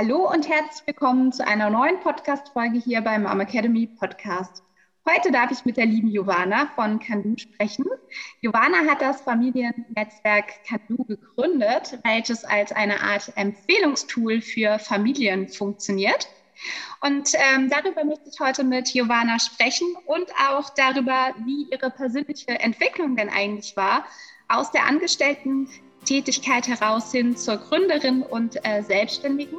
[0.00, 4.62] Hallo und herzlich willkommen zu einer neuen Podcast-Folge hier beim Mom Academy Podcast.
[5.04, 7.84] Heute darf ich mit der lieben Jovana von Kandu sprechen.
[8.40, 16.28] Jovana hat das Familiennetzwerk Kandu gegründet, welches als eine Art Empfehlungstool für Familien funktioniert.
[17.00, 22.50] Und ähm, darüber möchte ich heute mit Jovana sprechen und auch darüber, wie ihre persönliche
[22.60, 24.04] Entwicklung denn eigentlich war,
[24.46, 29.58] aus der Angestellten-Tätigkeit heraus hin zur Gründerin und äh, Selbstständigen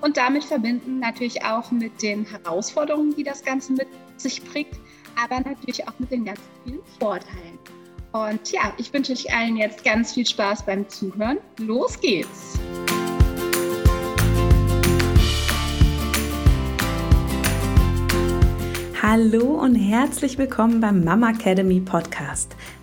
[0.00, 4.78] und damit verbinden natürlich auch mit den Herausforderungen, die das Ganze mit sich bringt,
[5.22, 7.58] aber natürlich auch mit den ganz vielen Vorteilen.
[8.12, 11.38] Und ja, ich wünsche euch allen jetzt ganz viel Spaß beim Zuhören.
[11.58, 12.58] Los geht's!
[19.02, 22.54] Hallo und herzlich willkommen beim Mama Academy Podcast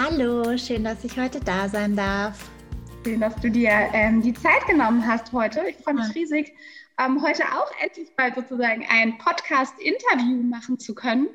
[0.00, 2.48] Hallo, schön, dass ich heute da sein darf.
[3.04, 5.64] Schön, dass du dir ähm, die Zeit genommen hast heute.
[5.68, 6.54] Ich freue mich riesig,
[7.04, 11.26] ähm, heute auch endlich mal sozusagen ein Podcast-Interview machen zu können.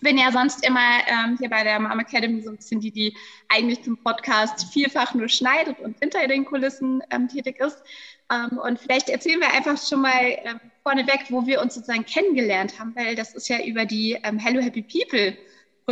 [0.00, 3.14] Bin ja sonst immer ähm, hier bei der Mom Academy so ein bisschen die, die
[3.50, 7.82] eigentlich zum Podcast vielfach nur schneidet und hinter den Kulissen ähm, tätig ist.
[8.32, 12.80] Ähm, und vielleicht erzählen wir einfach schon mal ähm, vorneweg, wo wir uns sozusagen kennengelernt
[12.80, 15.36] haben, weil das ist ja über die Hello Happy People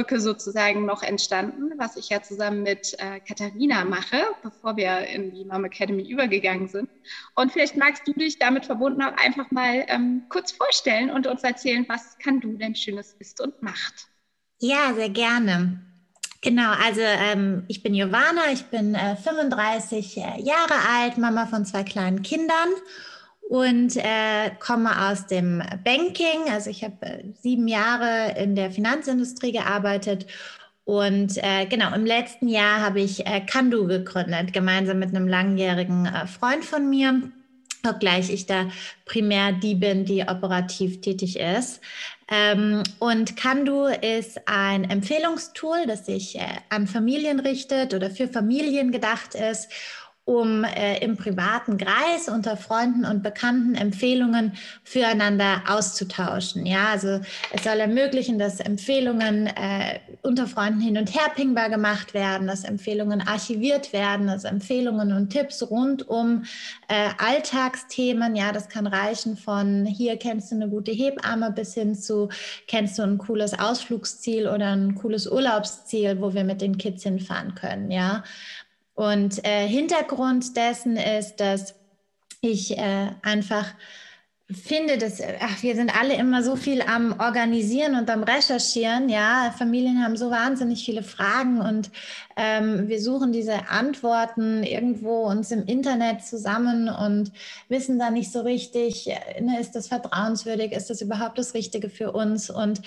[0.00, 5.30] Brücke sozusagen noch entstanden, was ich ja zusammen mit äh, Katharina mache, bevor wir in
[5.30, 6.88] die Mom Academy übergegangen sind.
[7.34, 11.42] Und vielleicht magst du dich damit verbunden auch einfach mal ähm, kurz vorstellen und uns
[11.42, 14.08] erzählen, was kann du denn Schönes ist und macht.
[14.58, 15.82] Ja, sehr gerne.
[16.40, 21.66] Genau, also ähm, ich bin Giovanna, ich bin äh, 35 äh, Jahre alt, Mama von
[21.66, 22.70] zwei kleinen Kindern
[23.50, 26.48] und äh, komme aus dem Banking.
[26.52, 30.26] Also ich habe äh, sieben Jahre in der Finanzindustrie gearbeitet
[30.84, 36.06] und äh, genau, im letzten Jahr habe ich äh, Kandu gegründet, gemeinsam mit einem langjährigen
[36.06, 37.22] äh, Freund von mir,
[37.84, 38.70] obgleich ich da
[39.04, 41.80] primär die bin, die operativ tätig ist.
[42.30, 48.92] Ähm, und Kandu ist ein Empfehlungstool, das sich äh, an Familien richtet oder für Familien
[48.92, 49.68] gedacht ist
[50.30, 54.52] um äh, im privaten Kreis unter Freunden und Bekannten Empfehlungen
[54.84, 56.66] füreinander auszutauschen.
[56.66, 57.20] Ja, also
[57.52, 62.62] es soll ermöglichen, dass Empfehlungen äh, unter Freunden hin und her pingbar gemacht werden, dass
[62.62, 66.44] Empfehlungen archiviert werden, dass Empfehlungen und Tipps rund um
[66.86, 71.96] äh, Alltagsthemen, ja, das kann reichen von hier kennst du eine gute Hebamme bis hin
[71.96, 72.28] zu
[72.68, 77.56] kennst du ein cooles Ausflugsziel oder ein cooles Urlaubsziel, wo wir mit den Kids hinfahren
[77.56, 78.22] können, ja.
[79.00, 81.74] Und äh, Hintergrund dessen ist, dass
[82.42, 83.72] ich äh, einfach
[84.52, 89.08] finde, dass ach, wir sind alle immer so viel am Organisieren und am Recherchieren.
[89.08, 91.90] Ja, Familien haben so wahnsinnig viele Fragen und
[92.36, 97.32] ähm, wir suchen diese Antworten irgendwo uns im Internet zusammen und
[97.68, 99.08] wissen da nicht so richtig,
[99.40, 102.50] ne, ist das vertrauenswürdig, ist das überhaupt das Richtige für uns?
[102.50, 102.80] Und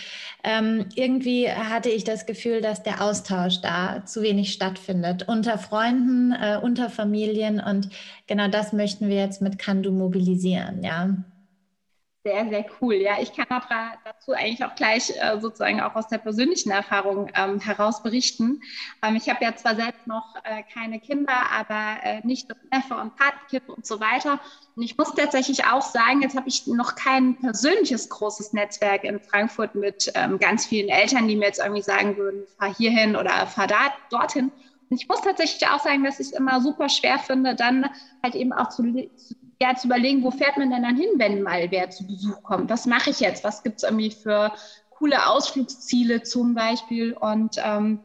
[0.44, 6.32] ähm, irgendwie hatte ich das Gefühl, dass der Austausch da zu wenig stattfindet unter Freunden,
[6.32, 7.90] äh, unter Familien und
[8.28, 10.84] genau das möchten wir jetzt mit Kandu mobilisieren.
[10.84, 11.10] Ja.
[12.26, 12.94] Sehr, sehr cool.
[12.96, 13.48] Ja, ich kann
[14.06, 18.62] dazu eigentlich auch gleich äh, sozusagen auch aus der persönlichen Erfahrung ähm, heraus berichten.
[19.02, 23.18] Ähm, ich habe ja zwar selbst noch äh, keine Kinder, aber äh, nicht Neffe und
[23.18, 24.40] Patenkind und so weiter.
[24.78, 29.20] Und ich muss tatsächlich auch sagen, jetzt habe ich noch kein persönliches großes Netzwerk in
[29.20, 33.48] Frankfurt mit ähm, ganz vielen Eltern, die mir jetzt irgendwie sagen würden, fahr hierhin oder
[33.48, 34.50] fahr da, dorthin.
[34.90, 37.90] Und ich muss tatsächlich auch sagen, dass ich es immer super schwer finde, dann
[38.24, 38.82] halt eben auch zu
[39.62, 42.70] ja, zu überlegen, wo fährt man denn dann hin, wenn mal wer zu Besuch kommt?
[42.70, 43.44] Was mache ich jetzt?
[43.44, 44.52] Was gibt es irgendwie für
[44.90, 47.14] coole Ausflugsziele zum Beispiel?
[47.14, 48.00] Und ähm,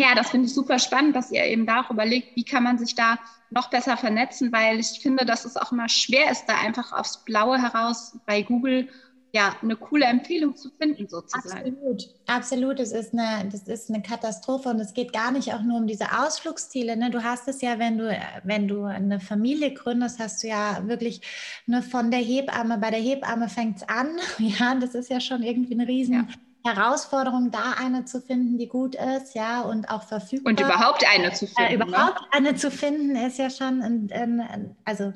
[0.00, 2.78] ja, das finde ich super spannend, dass ihr eben da auch überlegt, wie kann man
[2.78, 3.18] sich da
[3.50, 7.24] noch besser vernetzen, weil ich finde, dass es auch immer schwer ist, da einfach aufs
[7.24, 8.88] Blaue heraus bei Google
[9.32, 11.76] ja, eine coole Empfehlung zu finden, sozusagen.
[11.76, 12.80] Absolut, absolut.
[12.80, 15.86] Es ist eine, das ist eine Katastrophe und es geht gar nicht auch nur um
[15.86, 16.96] diese Ausflugsziele.
[16.96, 17.10] Ne?
[17.10, 21.20] Du hast es ja, wenn du, wenn du eine Familie gründest, hast du ja wirklich
[21.66, 24.08] ne, von der Hebamme, bei der Hebamme fängt es an.
[24.38, 26.14] Ja, das ist ja schon irgendwie eine riesen.
[26.14, 26.26] Ja.
[26.64, 30.50] Herausforderung, da eine zu finden, die gut ist, ja, und auch verfügbar.
[30.50, 31.70] Und überhaupt eine zu finden.
[31.70, 32.26] Äh, überhaupt ne?
[32.32, 35.12] eine zu finden, ist ja schon, ein, ein, also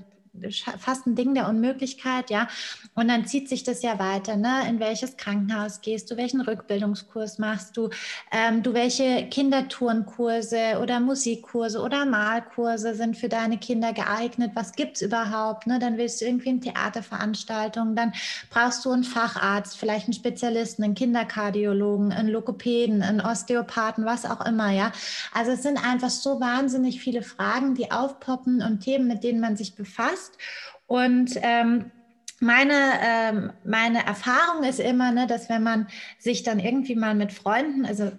[0.79, 2.49] fast ein Ding der Unmöglichkeit, ja.
[2.95, 4.67] Und dann zieht sich das ja weiter, ne?
[4.69, 7.91] In welches Krankenhaus gehst du, welchen Rückbildungskurs machst du,
[8.31, 14.97] ähm, du welche Kinderturnkurse oder Musikkurse oder Malkurse sind für deine Kinder geeignet, was gibt
[14.97, 15.79] es überhaupt, ne?
[15.79, 18.13] Dann willst du irgendwie eine Theaterveranstaltung, dann
[18.51, 24.45] brauchst du einen Facharzt, vielleicht einen Spezialisten, einen Kinderkardiologen, einen Lokopäden, einen Osteopathen, was auch
[24.47, 24.93] immer, ja.
[25.33, 29.57] Also es sind einfach so wahnsinnig viele Fragen, die aufpoppen und Themen, mit denen man
[29.57, 30.22] sich befasst.
[30.87, 31.91] Und ähm,
[32.41, 35.87] meine, ähm, meine Erfahrung ist immer, ne, dass wenn man
[36.19, 38.11] sich dann irgendwie mal mit Freunden, also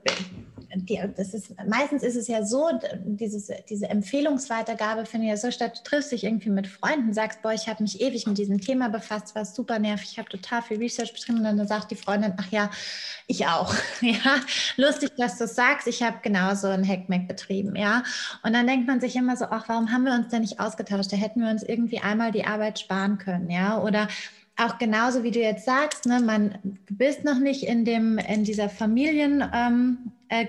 [0.75, 2.69] die, das ist, meistens ist es ja so,
[3.05, 7.53] dieses, diese Empfehlungsweitergabe findet ja so statt, du triffst dich irgendwie mit Freunden, sagst, boah,
[7.53, 10.77] ich habe mich ewig mit diesem Thema befasst, war super nervig, ich habe total viel
[10.77, 12.69] Research betrieben und dann sagt die Freundin, ach ja,
[13.27, 13.73] ich auch.
[14.01, 14.41] ja,
[14.77, 18.03] lustig, dass du sagst, ich habe genauso ein Hackmack betrieben, ja.
[18.43, 21.11] Und dann denkt man sich immer so, ach, warum haben wir uns denn nicht ausgetauscht?
[21.11, 23.81] Da hätten wir uns irgendwie einmal die Arbeit sparen können, ja.
[23.81, 24.07] Oder
[24.55, 26.59] auch genauso wie du jetzt sagst, ne, man,
[26.89, 30.45] bist noch nicht in, dem, in dieser Familiengründungsphase ähm, äh,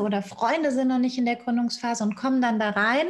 [0.00, 3.08] oder Freunde sind noch nicht in der Gründungsphase und kommen dann da rein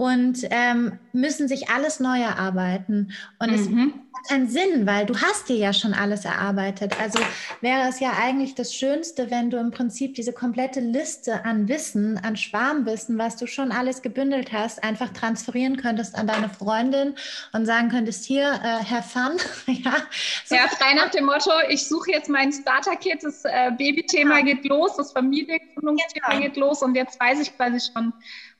[0.00, 3.12] und ähm, müssen sich alles neu erarbeiten.
[3.38, 3.92] Und es mhm.
[4.14, 6.98] hat keinen Sinn, weil du hast dir ja schon alles erarbeitet.
[6.98, 7.18] Also
[7.60, 12.16] wäre es ja eigentlich das Schönste, wenn du im Prinzip diese komplette Liste an Wissen,
[12.16, 17.14] an Schwarmwissen, was du schon alles gebündelt hast, einfach transferieren könntest an deine Freundin
[17.52, 19.36] und sagen könntest, hier, äh, Herr Fun,
[19.66, 19.96] ja.
[20.46, 24.44] So ja, frei nach dem Motto, ich suche jetzt mein Starter-Kit, das äh, Babythema ja.
[24.46, 26.40] geht los, das Familiengründungsthema genau.
[26.40, 28.14] geht los und jetzt weiß ich quasi schon,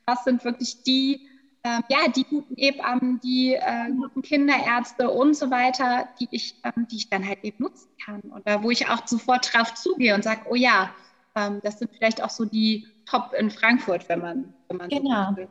[0.04, 1.29] was sind wirklich die
[1.62, 6.86] ähm, ja, die guten Hebammen, die äh, guten Kinderärzte und so weiter, die ich, ähm,
[6.90, 8.20] die ich dann halt eben nutzen kann.
[8.20, 10.90] Oder wo ich auch sofort drauf zugehe und sage, oh ja,
[11.36, 15.34] ähm, das sind vielleicht auch so die Top in Frankfurt, wenn man, wenn man genau.
[15.36, 15.48] So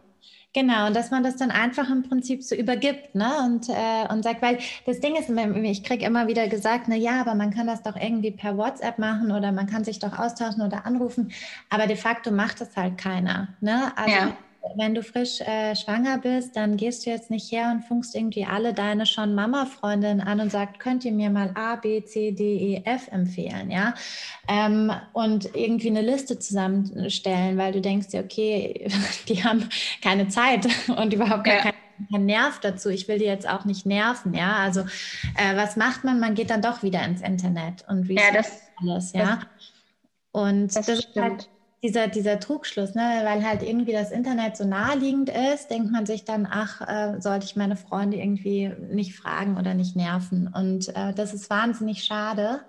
[0.51, 3.29] Genau, und dass man das dann einfach im Prinzip so übergibt, ne?
[3.45, 4.57] Und, äh, und sagt, weil
[4.87, 7.95] das Ding ist, ich kriege immer wieder gesagt, na ja, aber man kann das doch
[7.95, 11.31] irgendwie per WhatsApp machen oder man kann sich doch austauschen oder anrufen,
[11.69, 13.49] aber de facto macht das halt keiner.
[13.61, 13.95] Ne?
[13.95, 14.33] Also ja
[14.75, 18.45] wenn du frisch äh, schwanger bist, dann gehst du jetzt nicht her und funkst irgendwie
[18.45, 22.57] alle deine schon Mama-Freundinnen an und sagst, könnt ihr mir mal A, B, C, D,
[22.57, 23.93] E, F empfehlen, ja?
[24.47, 28.87] Ähm, und irgendwie eine Liste zusammenstellen, weil du denkst dir, okay,
[29.27, 29.69] die haben
[30.01, 31.61] keine Zeit und überhaupt gar ja.
[31.61, 31.73] keinen
[32.11, 32.89] kein Nerv dazu.
[32.89, 34.55] Ich will die jetzt auch nicht nerven, ja.
[34.55, 34.81] Also
[35.35, 36.19] äh, was macht man?
[36.19, 39.35] Man geht dann doch wieder ins Internet und wie ja, das, alles, ja.
[39.35, 39.45] Das,
[40.31, 41.49] und das, das ist halt
[41.83, 43.21] dieser, dieser Trugschluss, ne?
[43.23, 47.45] weil halt irgendwie das Internet so naheliegend ist, denkt man sich dann, ach, äh, sollte
[47.45, 50.51] ich meine Freunde irgendwie nicht fragen oder nicht nerven.
[50.53, 52.61] Und äh, das ist wahnsinnig schade,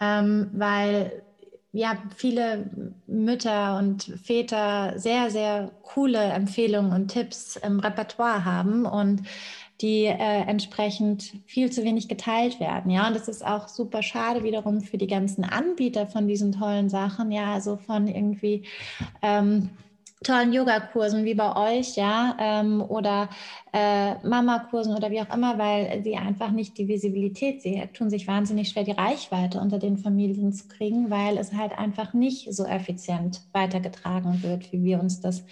[0.00, 1.22] ähm, weil
[1.72, 2.70] ja viele
[3.06, 9.22] Mütter und Väter sehr, sehr coole Empfehlungen und Tipps im Repertoire haben und
[9.80, 12.90] die äh, entsprechend viel zu wenig geteilt werden.
[12.90, 16.88] Ja, und das ist auch super schade wiederum für die ganzen Anbieter von diesen tollen
[16.88, 17.30] Sachen.
[17.30, 18.64] Ja, also von irgendwie
[19.22, 19.70] ähm,
[20.24, 23.28] tollen Yogakursen wie bei euch, ja, ähm, oder
[23.72, 28.26] äh, Mama-Kursen oder wie auch immer, weil sie einfach nicht die Visibilität, sie tun sich
[28.26, 32.64] wahnsinnig schwer, die Reichweite unter den Familien zu kriegen, weil es halt einfach nicht so
[32.64, 35.44] effizient weitergetragen wird, wie wir uns das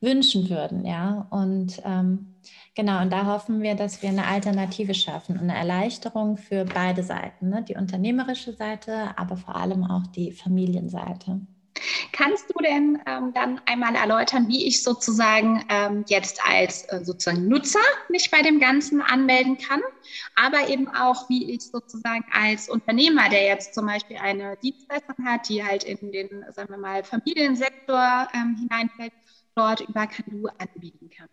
[0.00, 1.26] wünschen würden, ja.
[1.30, 2.31] Und ähm,
[2.74, 7.02] Genau, und da hoffen wir, dass wir eine Alternative schaffen und eine Erleichterung für beide
[7.02, 7.62] Seiten, ne?
[7.62, 11.42] die unternehmerische Seite, aber vor allem auch die Familienseite.
[12.12, 17.48] Kannst du denn ähm, dann einmal erläutern, wie ich sozusagen ähm, jetzt als äh, sozusagen
[17.48, 19.80] Nutzer mich bei dem Ganzen anmelden kann,
[20.34, 25.48] aber eben auch, wie ich sozusagen als Unternehmer, der jetzt zum Beispiel eine Dienstleistung hat,
[25.48, 29.12] die halt in den, sagen wir mal, Familiensektor ähm, hineinfällt,
[29.54, 31.28] dort über Kanu anbieten kann?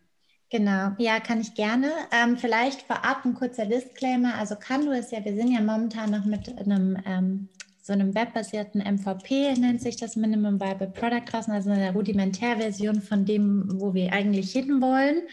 [0.52, 1.92] Genau, ja, kann ich gerne.
[2.12, 4.36] Ähm, vielleicht vorab ein kurzer Disclaimer.
[4.36, 7.50] Also Kando ist ja, wir sind ja momentan noch mit einem ähm,
[7.90, 13.26] so einem webbasierten MVP, nennt sich das Minimum Viable Product draußen, also eine Rudimentärversion von
[13.26, 15.24] dem, wo wir eigentlich hinwollen.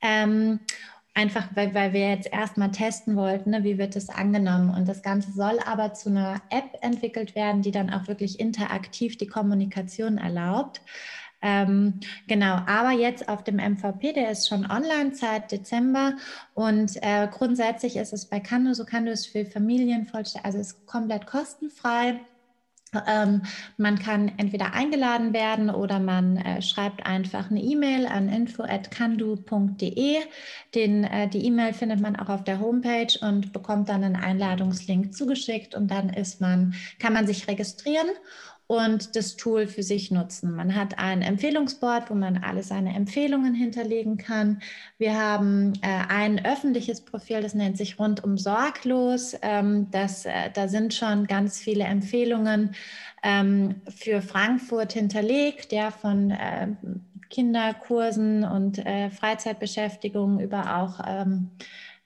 [0.00, 0.60] Ähm,
[1.14, 4.70] einfach, weil, weil wir jetzt erstmal testen wollten, ne, wie wird es angenommen.
[4.70, 9.18] Und das Ganze soll aber zu einer App entwickelt werden, die dann auch wirklich interaktiv
[9.18, 10.80] die Kommunikation erlaubt.
[11.42, 16.14] Ähm, genau, aber jetzt auf dem MVP, der ist schon online seit Dezember
[16.54, 20.86] und äh, grundsätzlich ist es bei Kando, so Kando ist für Familien vollständig, also ist
[20.86, 22.20] komplett kostenfrei.
[23.08, 23.42] Ähm,
[23.78, 30.18] man kann entweder eingeladen werden oder man äh, schreibt einfach eine E-Mail an info@kandu.de.
[30.74, 35.14] Den äh, die E-Mail findet man auch auf der Homepage und bekommt dann einen Einladungslink
[35.14, 38.08] zugeschickt und dann ist man kann man sich registrieren
[38.72, 40.56] und das Tool für sich nutzen.
[40.56, 44.62] Man hat ein Empfehlungsboard, wo man alle seine Empfehlungen hinterlegen kann.
[44.96, 49.36] Wir haben äh, ein öffentliches Profil, das nennt sich Rundum Sorglos.
[49.42, 52.74] Ähm, das, äh, da sind schon ganz viele Empfehlungen
[53.22, 56.68] ähm, für Frankfurt hinterlegt, ja, von äh,
[57.28, 61.50] Kinderkursen und äh, Freizeitbeschäftigung über auch ähm,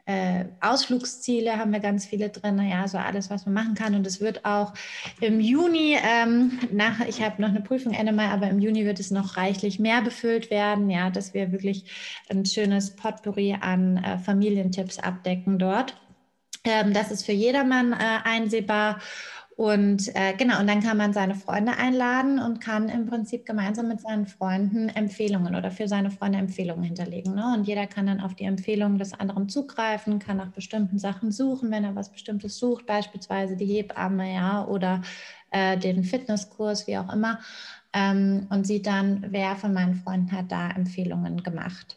[0.06, 3.94] äh, Ausflugsziele haben wir ganz viele drin, ja, so alles, was man machen kann.
[3.94, 4.72] Und es wird auch
[5.20, 9.00] im Juni, ähm, nach, ich habe noch eine Prüfung Ende Mai, aber im Juni wird
[9.00, 11.84] es noch reichlich mehr befüllt werden, ja, dass wir wirklich
[12.28, 15.96] ein schönes Potpourri an äh, Familientipps abdecken dort.
[16.66, 19.00] Ähm, das ist für jedermann äh, einsehbar.
[19.56, 23.88] Und äh, genau, und dann kann man seine Freunde einladen und kann im Prinzip gemeinsam
[23.88, 27.34] mit seinen Freunden Empfehlungen oder für seine Freunde Empfehlungen hinterlegen.
[27.34, 27.54] Ne?
[27.56, 31.70] Und jeder kann dann auf die Empfehlungen des anderen zugreifen, kann nach bestimmten Sachen suchen,
[31.70, 35.00] wenn er was Bestimmtes sucht, beispielsweise die Hebamme, ja, oder
[35.50, 37.40] äh, den Fitnesskurs, wie auch immer,
[37.94, 41.96] ähm, und sieht dann, wer von meinen Freunden hat da Empfehlungen gemacht.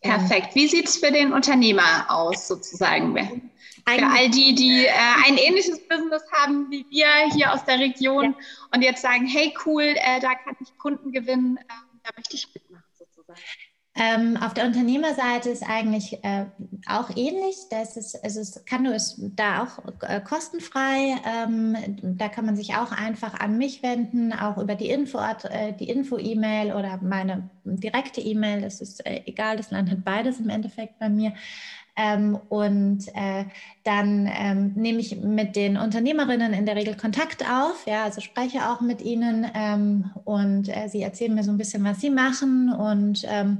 [0.00, 0.54] Perfekt.
[0.54, 3.50] Wie sieht es für den Unternehmer aus, sozusagen?
[3.96, 4.92] Für all die, die äh,
[5.26, 8.34] ein ähnliches Business haben wie wir hier aus der Region ja.
[8.74, 11.62] und jetzt sagen, hey cool, äh, da kann ich Kunden gewinnen, äh,
[12.04, 13.40] da möchte ich mitmachen sozusagen.
[14.00, 16.46] Ähm, auf der Unternehmerseite ist eigentlich äh,
[16.86, 17.56] auch ähnlich.
[17.68, 21.16] Das ist, also es kann nur ist da auch äh, kostenfrei.
[21.26, 21.76] Ähm,
[22.16, 25.88] da kann man sich auch einfach an mich wenden, auch über die Info, äh, die
[25.88, 28.60] Info-E-Mail oder meine direkte E-Mail.
[28.60, 31.32] Das ist egal, das landet beides im Endeffekt bei mir.
[31.98, 33.44] Ähm, und äh,
[33.82, 38.68] dann ähm, nehme ich mit den Unternehmerinnen in der Regel Kontakt auf, ja, also spreche
[38.70, 42.72] auch mit ihnen ähm, und äh, sie erzählen mir so ein bisschen, was sie machen
[42.72, 43.58] und ähm,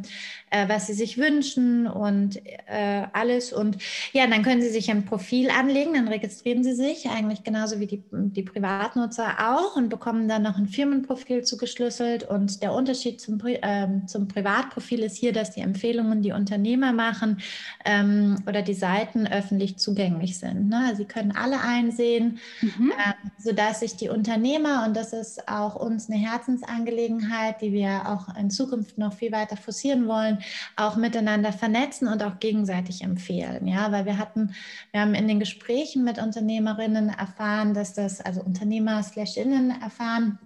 [0.51, 3.53] äh, was sie sich wünschen und äh, alles.
[3.53, 3.79] Und
[4.13, 7.87] ja, dann können sie sich ein Profil anlegen, dann registrieren sie sich, eigentlich genauso wie
[7.87, 12.25] die, die Privatnutzer auch und bekommen dann noch ein Firmenprofil zugeschlüsselt.
[12.25, 17.39] Und der Unterschied zum, ähm, zum Privatprofil ist hier, dass die Empfehlungen, die Unternehmer machen,
[17.85, 20.69] ähm, oder die Seiten öffentlich zugänglich sind.
[20.69, 20.95] Ne?
[20.97, 22.93] Sie können alle einsehen, mhm.
[22.93, 28.35] äh, sodass sich die Unternehmer, und das ist auch uns eine Herzensangelegenheit, die wir auch
[28.37, 30.39] in Zukunft noch viel weiter forcieren wollen,
[30.77, 33.67] auch miteinander vernetzen und auch gegenseitig empfehlen.
[33.67, 34.55] Ja, weil wir hatten,
[34.93, 39.03] wir haben in den Gesprächen mit Unternehmerinnen erfahren, dass das, also Unternehmer
[39.37, 40.39] innen erfahren,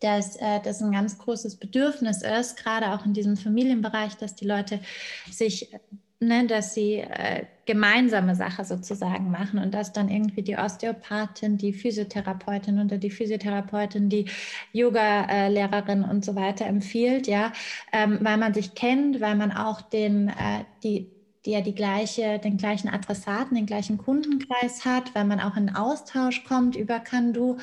[0.00, 4.46] dass äh, das ein ganz großes Bedürfnis ist, gerade auch in diesem Familienbereich, dass die
[4.46, 4.80] Leute
[5.30, 5.70] sich
[6.20, 11.72] ne, dass sie äh, gemeinsame Sache sozusagen machen und dass dann irgendwie die Osteopathin, die
[11.72, 14.28] Physiotherapeutin oder die Physiotherapeutin, die
[14.72, 17.52] Yoga-Lehrerin und so weiter empfiehlt, ja,
[17.92, 21.10] ähm, weil man sich kennt, weil man auch den, äh, die
[21.46, 25.74] die ja die gleiche, den gleichen Adressaten, den gleichen Kundenkreis hat, weil man auch in
[25.74, 27.56] Austausch kommt über Kandu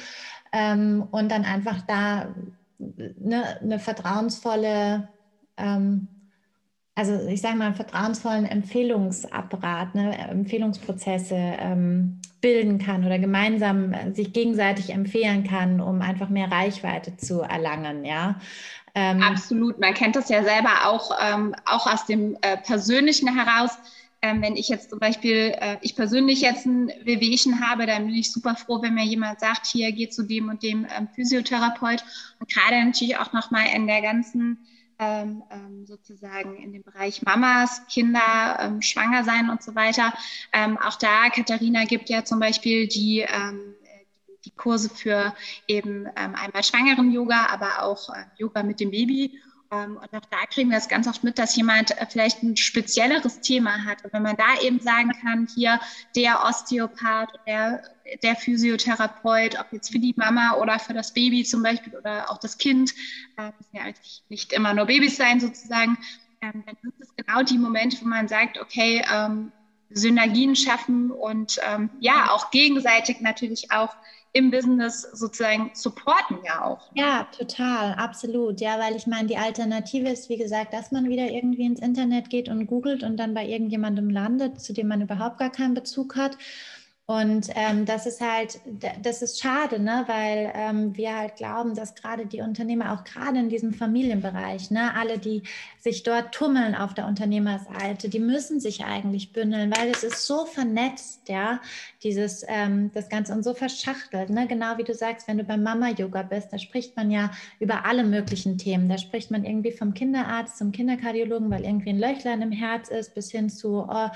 [0.51, 2.33] ähm, und dann einfach da
[2.79, 5.09] ne, eine vertrauensvolle
[5.57, 6.09] ähm,
[6.97, 14.11] also ich sage mal, einen vertrauensvollen Empfehlungsapparat, ne, Empfehlungsprozesse ähm, bilden kann oder gemeinsam äh,
[14.15, 18.39] sich gegenseitig empfehlen kann, um einfach mehr Reichweite zu erlangen, ja.
[18.95, 23.77] Ähm, Absolut, man kennt das ja selber auch, ähm, auch aus dem äh, Persönlichen heraus.
[24.23, 28.15] Ähm, wenn ich jetzt zum Beispiel, äh, ich persönlich jetzt ein Wehwehchen habe, dann bin
[28.15, 32.03] ich super froh, wenn mir jemand sagt, hier geht zu dem und dem ähm, Physiotherapeut.
[32.39, 34.57] Und gerade natürlich auch nochmal in der ganzen
[34.99, 40.13] ähm, ähm, sozusagen in dem Bereich Mamas, Kinder, ähm, Schwanger sein und so weiter.
[40.53, 43.75] Ähm, auch da, Katharina gibt ja zum Beispiel die, ähm,
[44.45, 45.33] die Kurse für
[45.67, 49.39] eben ähm, einmal schwangeren Yoga, aber auch äh, Yoga mit dem Baby.
[49.71, 52.55] Ähm, und auch da kriegen wir es ganz oft mit, dass jemand äh, vielleicht ein
[52.55, 54.03] spezielleres Thema hat.
[54.03, 55.79] Und wenn man da eben sagen kann, hier
[56.15, 57.83] der Osteopath, der,
[58.23, 62.37] der Physiotherapeut, ob jetzt für die Mama oder für das Baby zum Beispiel oder auch
[62.37, 62.93] das Kind,
[63.37, 63.93] äh, müssen ja
[64.29, 65.97] nicht immer nur Babys sein sozusagen,
[66.41, 69.51] ähm, dann sind es genau die Momente, wo man sagt, okay, ähm,
[69.89, 73.95] Synergien schaffen und ähm, ja, auch gegenseitig natürlich auch
[74.33, 76.91] im Business sozusagen supporten ja auch.
[76.93, 78.61] Ja, total, absolut.
[78.61, 82.29] Ja, weil ich meine, die Alternative ist, wie gesagt, dass man wieder irgendwie ins Internet
[82.29, 86.15] geht und googelt und dann bei irgendjemandem landet, zu dem man überhaupt gar keinen Bezug
[86.15, 86.37] hat.
[87.09, 88.59] Und ähm, das ist halt,
[89.01, 90.03] das ist schade, ne?
[90.07, 94.93] weil ähm, wir halt glauben, dass gerade die Unternehmer, auch gerade in diesem Familienbereich, ne,
[94.93, 95.43] alle, die
[95.79, 100.43] sich dort tummeln auf der Unternehmerseite, die müssen sich eigentlich bündeln, weil es ist so
[100.43, 101.61] vernetzt, ja,
[102.03, 104.29] dieses, ähm, das Ganze und so verschachtelt.
[104.29, 104.45] Ne?
[104.45, 108.03] Genau wie du sagst, wenn du beim Mama-Yoga bist, da spricht man ja über alle
[108.03, 108.89] möglichen Themen.
[108.89, 113.15] Da spricht man irgendwie vom Kinderarzt zum Kinderkardiologen, weil irgendwie ein Löchlein im Herz ist,
[113.15, 114.09] bis hin zu, oh,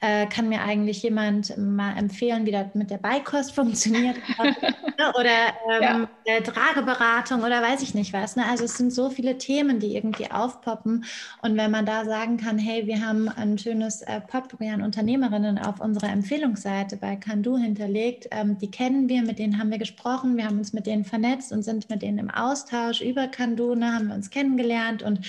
[0.00, 5.12] äh, kann mir eigentlich jemand mal empfehlen, empfehlen, wie das mit der Beikost funktioniert ne?
[5.14, 6.40] oder ähm, ja.
[6.40, 8.36] Trageberatung oder weiß ich nicht was.
[8.36, 8.44] Ne?
[8.48, 11.04] Also es sind so viele Themen, die irgendwie aufpoppen.
[11.42, 15.58] Und wenn man da sagen kann, hey, wir haben ein schönes äh, Potpourri an Unternehmerinnen
[15.58, 20.36] auf unserer Empfehlungsseite bei Kandu hinterlegt, ähm, die kennen wir, mit denen haben wir gesprochen,
[20.36, 23.92] wir haben uns mit denen vernetzt und sind mit denen im Austausch über Kandu, ne,
[23.92, 25.20] haben wir uns kennengelernt und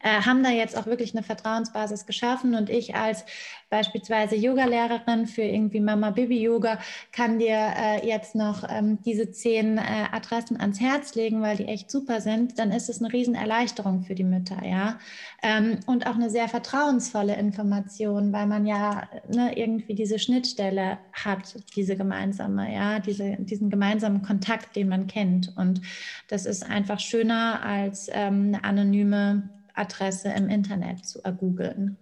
[0.00, 2.54] äh, haben da jetzt auch wirklich eine Vertrauensbasis geschaffen.
[2.54, 3.24] Und ich als
[3.68, 6.78] beispielsweise Yogalehrerin für irgendwie Mama Baby Yoga
[7.12, 9.82] kann dir äh, jetzt noch ähm, diese zehn äh,
[10.12, 12.58] Adressen ans Herz legen, weil die echt super sind.
[12.58, 14.98] Dann ist es eine Riesenerleichterung für die Mütter, ja.
[15.42, 21.56] Ähm, und auch eine sehr vertrauensvolle Information, weil man ja ne, irgendwie diese Schnittstelle hat,
[21.74, 25.52] diese gemeinsame, ja, diese, diesen gemeinsamen Kontakt, den man kennt.
[25.56, 25.80] Und
[26.28, 31.96] das ist einfach schöner als ähm, eine anonyme Adresse im Internet zu ergoogeln.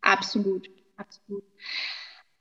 [0.00, 0.68] Absolut,
[0.98, 1.44] absolut.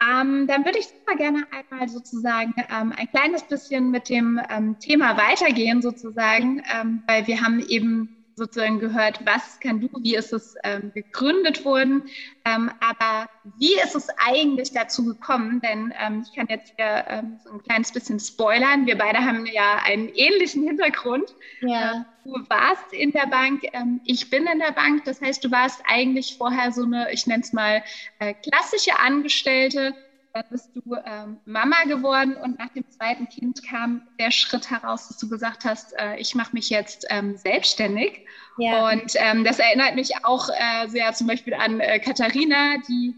[0.02, 4.78] Ähm, dann würde ich super gerne einmal sozusagen ähm, ein kleines bisschen mit dem ähm,
[4.80, 10.32] Thema weitergehen, sozusagen, ähm, weil wir haben eben sozusagen gehört, was kann du, wie ist
[10.32, 12.04] es ähm, gegründet worden,
[12.46, 13.28] ähm, aber
[13.58, 15.60] wie ist es eigentlich dazu gekommen?
[15.60, 18.86] Denn ähm, ich kann jetzt hier ähm, so ein kleines bisschen spoilern.
[18.86, 21.34] Wir beide haben ja einen ähnlichen Hintergrund.
[21.62, 21.92] Ja.
[21.92, 25.06] Äh, du warst in der Bank, ähm, ich bin in der Bank.
[25.06, 27.84] Das heißt, du warst eigentlich vorher so eine, ich nenne es mal,
[28.20, 29.96] äh, klassische Angestellte
[30.38, 35.08] dann bist du ähm, Mama geworden und nach dem zweiten Kind kam der Schritt heraus,
[35.08, 38.26] dass du gesagt hast, äh, ich mache mich jetzt ähm, selbstständig.
[38.60, 38.90] Ja.
[38.90, 43.16] Und ähm, das erinnert mich auch äh, sehr zum Beispiel an äh, Katharina, die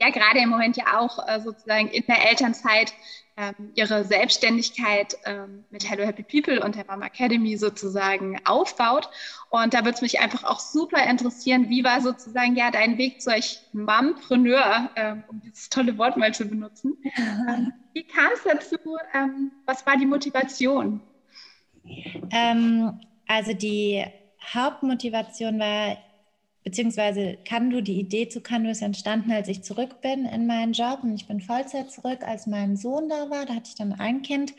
[0.00, 2.92] ja gerade im Moment ja auch äh, sozusagen in der Elternzeit
[3.36, 9.10] ähm, ihre Selbstständigkeit ähm, mit Hello Happy People und der Mom Academy sozusagen aufbaut.
[9.50, 13.20] Und da würde es mich einfach auch super interessieren, wie war sozusagen ja dein Weg
[13.20, 16.96] zu euch Mompreneur, ähm, um dieses tolle Wort mal zu benutzen.
[17.16, 18.76] Ähm, wie kam es dazu?
[19.14, 21.00] Ähm, was war die Motivation?
[22.30, 24.04] Ähm, also die
[24.54, 25.96] Hauptmotivation war
[26.66, 30.98] beziehungsweise Kandu, die Idee zu Kandu ist entstanden, als ich zurück bin in meinen Job
[31.04, 34.22] und ich bin Vollzeit zurück, als mein Sohn da war, da hatte ich dann ein
[34.22, 34.52] Kind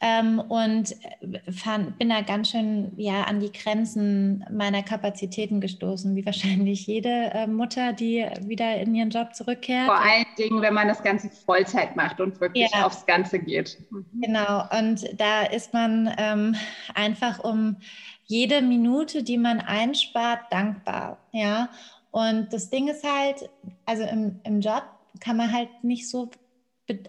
[0.00, 6.14] ähm, und äh, fand, bin da ganz schön ja, an die Grenzen meiner Kapazitäten gestoßen,
[6.14, 9.86] wie wahrscheinlich jede äh, Mutter, die wieder in ihren Job zurückkehrt.
[9.86, 12.86] Vor allen Dingen, wenn man das Ganze Vollzeit macht und wirklich ja.
[12.86, 13.78] aufs Ganze geht.
[13.90, 14.06] Mhm.
[14.22, 16.54] Genau, und da ist man ähm,
[16.94, 17.76] einfach um
[18.24, 21.18] jede Minute, die man einspart, dankbar.
[21.32, 21.70] Ja.
[22.10, 23.50] Und das Ding ist halt,
[23.84, 24.84] also im, im Job
[25.20, 26.30] kann man halt nicht so,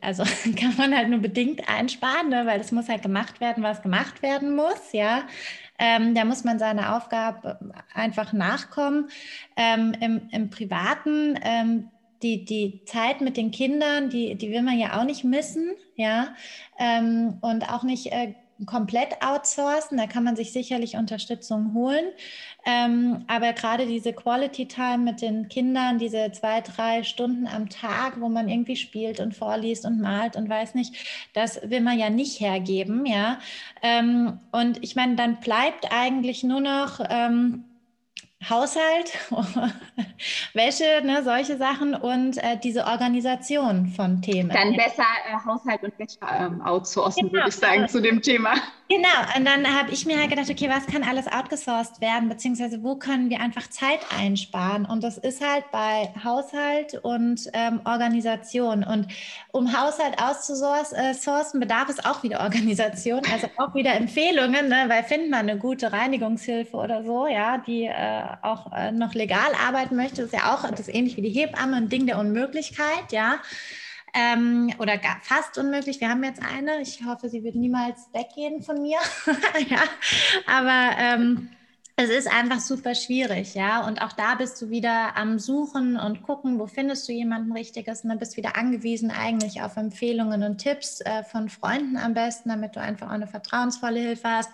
[0.02, 0.24] also
[0.56, 2.46] kann man halt nur bedingt einsparen, ne?
[2.46, 5.24] weil es muss halt gemacht werden, was gemacht werden muss, ja.
[5.78, 7.58] Ähm, da muss man seiner Aufgabe
[7.94, 9.10] einfach nachkommen.
[9.56, 11.90] Ähm, im, Im Privaten, ähm,
[12.22, 16.36] die, die Zeit mit den Kindern, die, die will man ja auch nicht missen, ja.
[16.78, 18.34] Ähm, und auch nicht äh,
[18.66, 19.98] komplett outsourcen.
[19.98, 22.06] Da kann man sich sicherlich Unterstützung holen.
[22.66, 28.20] Ähm, aber gerade diese Quality Time mit den Kindern, diese zwei, drei Stunden am Tag,
[28.20, 30.96] wo man irgendwie spielt und vorliest und malt und weiß nicht,
[31.34, 33.40] das will man ja nicht hergeben, ja.
[33.82, 37.64] Ähm, und ich meine, dann bleibt eigentlich nur noch ähm,
[38.48, 39.12] Haushalt,
[40.54, 44.50] Wäsche, ne, solche Sachen und äh, diese Organisation von Themen.
[44.50, 47.34] Dann besser äh, Haushalt und Wäsche ähm, outsourcen, genau.
[47.34, 48.54] würde ich sagen, zu dem Thema.
[48.92, 52.82] Genau, und dann habe ich mir halt gedacht, okay, was kann alles outgesourced werden, beziehungsweise
[52.82, 54.86] wo können wir einfach Zeit einsparen?
[54.86, 58.84] Und das ist halt bei Haushalt und ähm, Organisation.
[58.84, 59.06] Und
[59.52, 64.86] um Haushalt auszusourcen, bedarf es auch wieder Organisation, also auch wieder Empfehlungen, ne?
[64.88, 69.52] weil findet man eine gute Reinigungshilfe oder so, ja, die äh, auch äh, noch legal
[69.68, 73.36] arbeiten möchte, ist ja auch, das ähnlich wie die Hebamme, ein Ding der Unmöglichkeit, ja
[74.14, 76.00] ähm, oder gar, fast unmöglich.
[76.02, 76.82] Wir haben jetzt eine.
[76.82, 79.00] Ich hoffe, sie wird niemals weggehen von mir.
[79.70, 79.82] ja,
[80.48, 81.50] aber ähm,
[82.02, 83.86] es ist einfach super schwierig, ja.
[83.86, 88.04] Und auch da bist du wieder am Suchen und gucken, wo findest du jemanden Richtiges.
[88.04, 92.14] Und dann bist du wieder angewiesen eigentlich auf Empfehlungen und Tipps äh, von Freunden am
[92.14, 94.50] besten, damit du einfach auch eine vertrauensvolle Hilfe hast.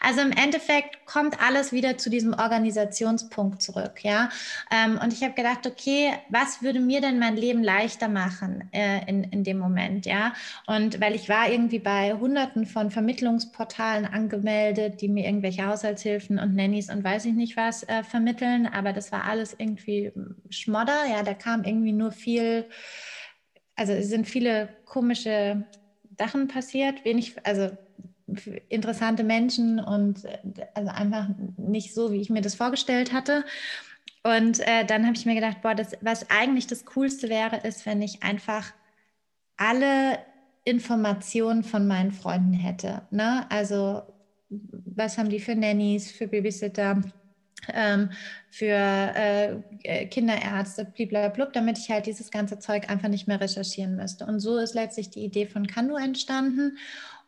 [0.00, 4.28] Also im Endeffekt kommt alles wieder zu diesem Organisationspunkt zurück, ja.
[4.70, 9.08] Ähm, und ich habe gedacht, okay, was würde mir denn mein Leben leichter machen äh,
[9.08, 10.34] in, in dem Moment, ja.
[10.66, 16.54] Und weil ich war irgendwie bei hunderten von Vermittlungsportalen angemeldet, die mir irgendwelche Haushaltshilfen und
[16.54, 20.12] Nannies und weiß ich nicht was äh, vermitteln, aber das war alles irgendwie
[20.50, 21.06] Schmodder.
[21.08, 22.66] Ja, da kam irgendwie nur viel,
[23.76, 25.64] also es sind viele komische
[26.18, 27.70] Sachen passiert, wenig, also
[28.68, 30.38] interessante Menschen und äh,
[30.74, 33.44] also einfach nicht so, wie ich mir das vorgestellt hatte.
[34.22, 37.86] Und äh, dann habe ich mir gedacht, boah, das, was eigentlich das Coolste wäre, ist,
[37.86, 38.72] wenn ich einfach
[39.56, 40.18] alle
[40.64, 43.02] Informationen von meinen Freunden hätte.
[43.10, 43.46] Ne?
[43.50, 44.02] Also
[44.96, 47.02] was haben die für Nannies, für Babysitter,
[47.72, 48.10] ähm,
[48.50, 54.26] für äh, Kinderärzte, blablabla, damit ich halt dieses ganze Zeug einfach nicht mehr recherchieren müsste.
[54.26, 56.78] Und so ist letztlich die Idee von Kanu entstanden.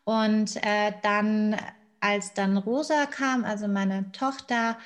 [0.04, 1.56] Und äh, dann,
[2.00, 4.78] als dann Rosa kam, also meine Tochter,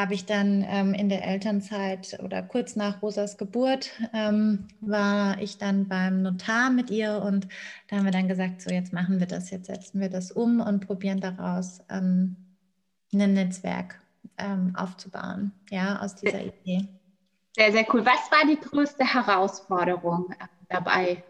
[0.00, 5.58] habe ich dann ähm, in der Elternzeit oder kurz nach Rosas Geburt ähm, war ich
[5.58, 7.46] dann beim Notar mit ihr und
[7.88, 10.60] da haben wir dann gesagt, so jetzt machen wir das, jetzt setzen wir das um
[10.60, 12.36] und probieren daraus ähm,
[13.12, 14.00] ein Netzwerk
[14.38, 16.88] ähm, aufzubauen, ja, aus dieser Idee.
[17.56, 18.06] Sehr, sehr cool.
[18.06, 21.22] Was war die größte Herausforderung äh, dabei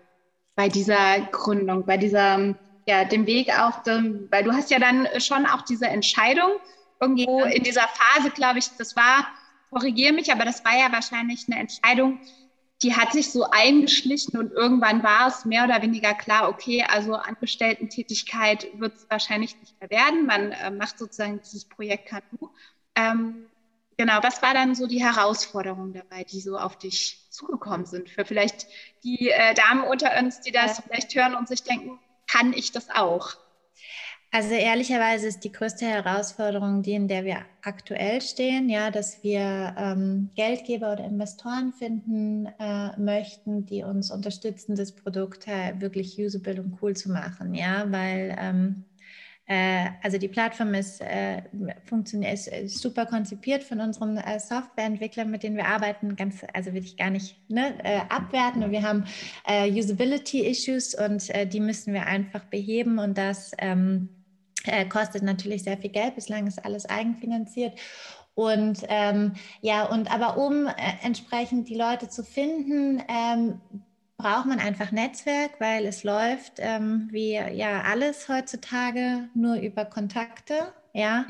[0.55, 2.55] bei dieser Gründung, bei dieser,
[2.87, 6.51] ja, dem Weg auch, dem, weil du hast ja dann schon auch diese Entscheidung
[7.01, 9.27] irgendwo in dieser Phase, glaube ich, das war,
[9.71, 12.21] korrigiere mich, aber das war ja wahrscheinlich eine Entscheidung,
[12.83, 17.15] die hat sich so eingeschlichen und irgendwann war es mehr oder weniger klar, okay, also
[17.15, 20.25] Angestellten-Tätigkeit wird es wahrscheinlich nicht mehr werden.
[20.25, 22.49] Man äh, macht sozusagen dieses Projekt KNU.
[22.95, 23.47] Ähm,
[23.99, 28.09] genau, was war dann so die Herausforderung dabei, die so auf dich zugekommen sind?
[28.09, 28.67] Für vielleicht
[29.05, 30.85] die äh, Damen unter uns, die das ja.
[30.87, 33.37] vielleicht hören und sich denken, kann ich das auch?
[34.33, 39.75] Also ehrlicherweise ist die größte Herausforderung die, in der wir aktuell stehen, ja, dass wir
[39.77, 46.63] ähm, Geldgeber oder Investoren finden äh, möchten, die uns unterstützen, das Produkt äh, wirklich usable
[46.63, 48.85] und cool zu machen, ja, weil ähm,
[49.51, 51.43] äh, also die Plattform ist, äh,
[52.33, 56.85] ist, ist, super konzipiert von unseren äh, Softwareentwicklern, mit denen wir arbeiten, ganz, also will
[56.85, 58.63] ich gar nicht ne, äh, abwerten.
[58.63, 59.05] Und wir haben
[59.49, 64.09] Usability-Issues und die müssen wir einfach beheben und das ähm,
[64.65, 66.15] äh, kostet natürlich sehr viel Geld.
[66.15, 67.75] Bislang ist alles eigenfinanziert.
[68.35, 73.61] Und ähm, ja, und aber um äh, entsprechend die Leute zu finden, ähm,
[74.17, 80.73] braucht man einfach Netzwerk, weil es läuft ähm, wie ja alles heutzutage nur über Kontakte.
[80.93, 81.25] Ja,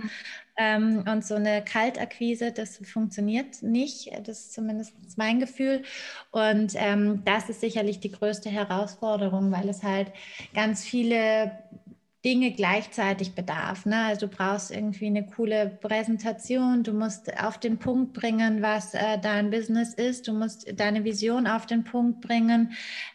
[0.57, 4.11] ähm, und so eine Kaltakquise, das funktioniert nicht.
[4.27, 5.83] Das ist zumindest mein Gefühl.
[6.31, 10.13] Und ähm, das ist sicherlich die größte Herausforderung, weil es halt
[10.55, 11.53] ganz viele
[12.25, 13.87] Dinge gleichzeitig bedarf.
[13.87, 14.05] Ne?
[14.05, 19.19] Also du brauchst irgendwie eine coole Präsentation, du musst auf den Punkt bringen, was äh,
[19.19, 22.73] dein Business ist, du musst deine Vision auf den Punkt bringen.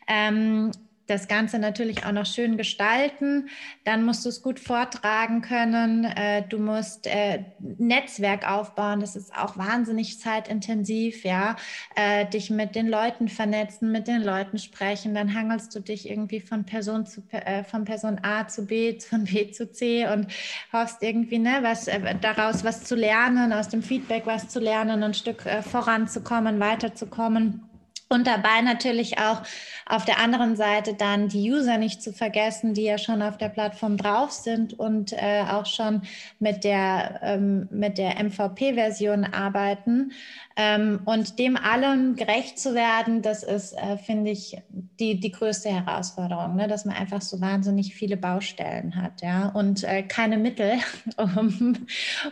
[0.08, 0.72] Ähm,
[1.08, 3.50] das Ganze natürlich auch noch schön gestalten.
[3.84, 6.06] Dann musst du es gut vortragen können.
[6.06, 9.00] Äh, du musst äh, Netzwerk aufbauen.
[9.00, 11.24] Das ist auch wahnsinnig zeitintensiv.
[11.24, 11.56] Ja,
[11.96, 15.14] äh, dich mit den Leuten vernetzen, mit den Leuten sprechen.
[15.14, 17.24] Dann hangelst du dich irgendwie von Person zu
[17.70, 20.28] von Person A zu B, von B zu C und
[20.72, 21.90] hoffst irgendwie ne, was
[22.22, 27.75] daraus was zu lernen, aus dem Feedback was zu lernen, ein Stück voranzukommen, weiterzukommen.
[28.08, 29.42] Und dabei natürlich auch
[29.88, 33.50] auf der anderen Seite dann die User nicht zu vergessen, die ja schon auf der
[33.50, 36.04] Plattform drauf sind und äh, auch schon
[36.40, 40.12] mit der, ähm, der MVP-Version arbeiten.
[40.56, 45.70] Ähm, und dem allem gerecht zu werden, das ist, äh, finde ich, die, die größte
[45.70, 46.68] Herausforderung, ne?
[46.68, 49.50] dass man einfach so wahnsinnig viele Baustellen hat ja?
[49.50, 50.74] und äh, keine Mittel,
[51.18, 51.76] um,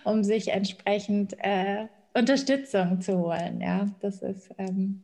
[0.03, 3.59] um sich entsprechend äh, Unterstützung zu holen.
[3.59, 3.88] Ja?
[4.01, 4.51] Das ist.
[4.59, 5.01] Ähm,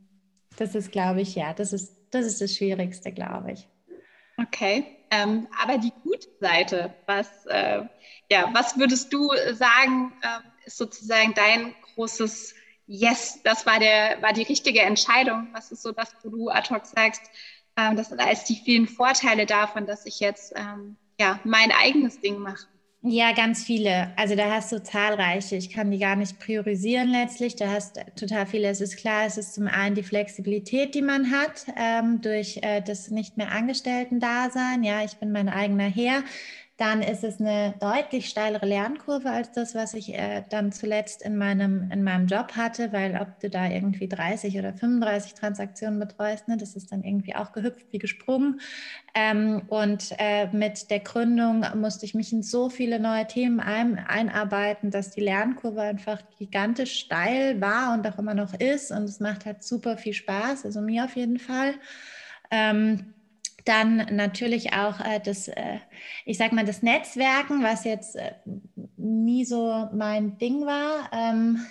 [0.59, 3.67] das ist, glaube ich, ja, das ist, das ist das Schwierigste, glaube ich.
[4.37, 7.83] Okay, ähm, aber die gute Seite, was, äh,
[8.31, 12.55] ja, was würdest du sagen, äh, ist sozusagen dein großes
[12.91, 15.47] Yes, das war, der, war die richtige Entscheidung?
[15.53, 17.21] Was ist so das, wo du ad hoc sagst,
[17.77, 22.19] ähm, das sind alles die vielen Vorteile davon, dass ich jetzt ähm, ja, mein eigenes
[22.19, 22.65] Ding mache?
[23.01, 24.11] Ja, ganz viele.
[24.17, 25.55] Also da hast du zahlreiche.
[25.55, 27.55] Ich kann die gar nicht priorisieren letztlich.
[27.55, 28.67] Da hast total viele.
[28.67, 32.81] Es ist klar, es ist zum einen die Flexibilität, die man hat ähm, durch äh,
[32.81, 34.83] das nicht mehr Angestellten-Dasein.
[34.83, 36.23] Ja, ich bin mein eigener Herr
[36.79, 41.37] dann ist es eine deutlich steilere Lernkurve als das, was ich äh, dann zuletzt in
[41.37, 46.47] meinem, in meinem Job hatte, weil ob du da irgendwie 30 oder 35 Transaktionen betreust,
[46.47, 48.61] ne, das ist dann irgendwie auch gehüpft wie gesprungen.
[49.13, 53.99] Ähm, und äh, mit der Gründung musste ich mich in so viele neue Themen ein,
[53.99, 58.91] einarbeiten, dass die Lernkurve einfach gigantisch steil war und auch immer noch ist.
[58.91, 61.73] Und es macht halt super viel Spaß, also mir auf jeden Fall.
[62.51, 63.13] Ähm,
[63.65, 65.79] dann natürlich auch äh, das, äh,
[66.25, 68.33] ich sag mal, das Netzwerken, was jetzt äh,
[68.97, 71.09] nie so mein Ding war.
[71.11, 71.65] Ähm,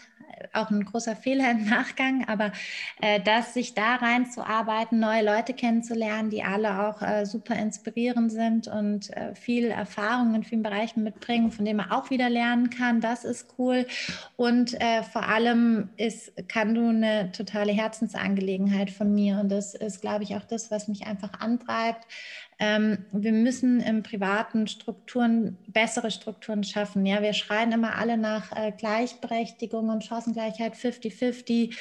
[0.52, 2.52] auch ein großer Fehler im Nachgang, aber
[3.00, 8.68] äh, das sich da reinzuarbeiten, neue Leute kennenzulernen, die alle auch äh, super inspirierend sind
[8.68, 13.00] und äh, viel Erfahrung in vielen Bereichen mitbringen, von denen man auch wieder lernen kann,
[13.00, 13.86] das ist cool.
[14.36, 20.24] Und äh, vor allem ist Kandu eine totale Herzensangelegenheit von mir und das ist, glaube
[20.24, 22.06] ich, auch das, was mich einfach antreibt
[22.58, 27.06] ähm, wir müssen im privaten Strukturen bessere Strukturen schaffen.
[27.06, 31.76] Ja, wir schreien immer alle nach äh, Gleichberechtigung und Chancengleichheit 50-50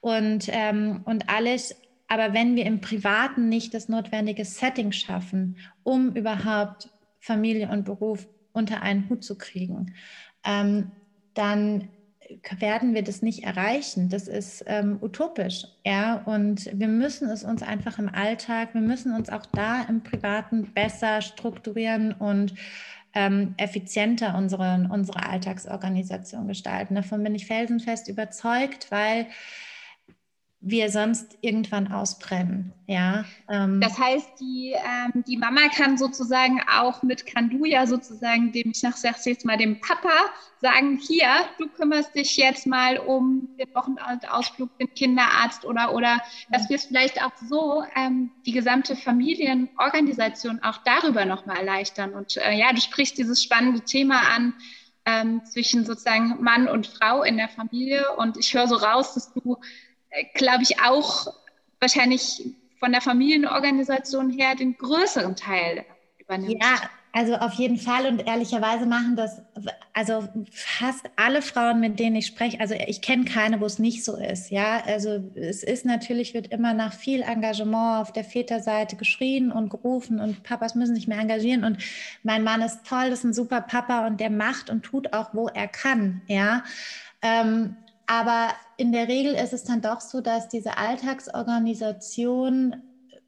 [0.00, 1.76] und, ähm, und alles.
[2.08, 8.28] Aber wenn wir im Privaten nicht das notwendige Setting schaffen, um überhaupt Familie und Beruf
[8.52, 9.94] unter einen Hut zu kriegen,
[10.44, 10.90] ähm,
[11.34, 11.88] dann
[12.58, 14.08] werden wir das nicht erreichen.
[14.08, 15.64] Das ist ähm, utopisch.
[15.84, 16.22] Ja?
[16.24, 20.72] Und wir müssen es uns einfach im Alltag, wir müssen uns auch da im Privaten
[20.72, 22.54] besser strukturieren und
[23.14, 26.94] ähm, effizienter unsere, unsere Alltagsorganisation gestalten.
[26.94, 29.26] Davon bin ich felsenfest überzeugt, weil
[30.60, 32.72] wir sonst irgendwann ausbrennen.
[32.86, 33.80] Ja, ähm.
[33.80, 38.94] Das heißt, die, ähm, die Mama kann sozusagen auch mit Kanduja sozusagen dem, ich sag
[39.24, 40.10] jetzt mal dem Papa
[40.60, 46.68] sagen, hier, du kümmerst dich jetzt mal um den Wochenendausflug, den Kinderarzt oder, oder dass
[46.68, 52.14] wir es vielleicht auch so ähm, die gesamte Familienorganisation auch darüber nochmal erleichtern.
[52.14, 54.54] Und äh, ja, du sprichst dieses spannende Thema an,
[55.04, 58.04] ähm, zwischen sozusagen Mann und Frau in der Familie.
[58.16, 59.56] Und ich höre so raus, dass du
[60.34, 61.32] glaube ich, auch
[61.80, 65.84] wahrscheinlich von der Familienorganisation her den größeren Teil
[66.18, 66.62] übernimmt.
[66.62, 66.76] Ja,
[67.12, 69.40] also auf jeden Fall und ehrlicherweise machen das
[69.94, 72.60] also fast alle Frauen, mit denen ich spreche.
[72.60, 74.50] Also ich kenne keine, wo es nicht so ist.
[74.50, 79.70] Ja, also es ist natürlich wird immer nach viel Engagement auf der Väterseite geschrien und
[79.70, 81.78] gerufen und Papas müssen sich mehr engagieren und
[82.22, 85.34] mein Mann ist toll, das ist ein super Papa und der macht und tut auch,
[85.34, 86.20] wo er kann.
[86.26, 86.62] Ja.
[87.22, 87.76] Ähm,
[88.08, 92.82] aber in der Regel ist es dann doch so, dass diese Alltagsorganisation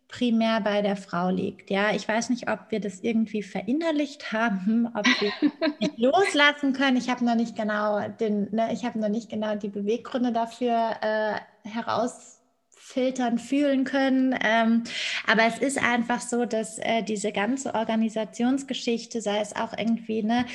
[0.09, 1.71] primär bei der Frau liegt.
[1.71, 5.33] Ja, ich weiß nicht, ob wir das irgendwie verinnerlicht haben, ob wir
[5.81, 6.97] nicht loslassen können.
[6.97, 10.97] Ich habe noch nicht genau den, ne, ich habe noch nicht genau die Beweggründe dafür
[11.03, 11.35] äh,
[11.69, 14.37] herausfiltern, fühlen können.
[14.43, 14.85] Ähm,
[15.27, 20.47] aber es ist einfach so, dass äh, diese ganze Organisationsgeschichte, sei es auch irgendwie, ne,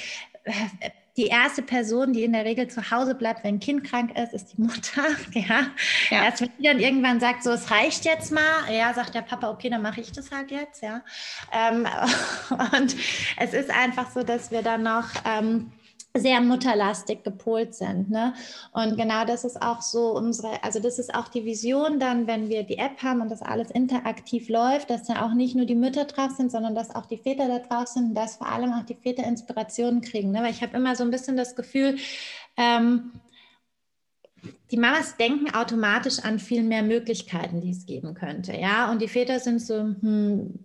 [1.17, 4.33] die erste Person, die in der Regel zu Hause bleibt, wenn ein Kind krank ist,
[4.33, 5.03] ist die Mutter.
[5.33, 5.67] Ja.
[6.09, 6.23] ja.
[6.25, 9.49] Erst wenn die dann irgendwann sagt, so es reicht jetzt mal, ja, sagt der Papa,
[9.49, 11.01] okay, dann mache ich das halt jetzt, ja.
[11.51, 11.87] Ähm,
[12.77, 12.95] und
[13.37, 15.71] es ist einfach so, dass wir dann noch ähm,
[16.15, 18.09] sehr mutterlastig gepolt sind.
[18.09, 18.33] Ne?
[18.71, 22.49] Und genau das ist auch so unsere, also das ist auch die Vision dann, wenn
[22.49, 25.75] wir die App haben und das alles interaktiv läuft, dass da auch nicht nur die
[25.75, 28.73] Mütter drauf sind, sondern dass auch die Väter da drauf sind und dass vor allem
[28.73, 30.31] auch die Väter Inspirationen kriegen.
[30.31, 30.41] Ne?
[30.41, 31.97] Weil ich habe immer so ein bisschen das Gefühl,
[32.57, 33.11] ähm,
[34.71, 38.53] die Mamas denken automatisch an viel mehr Möglichkeiten, die es geben könnte.
[38.55, 40.64] Ja, und die Väter sind so, hm,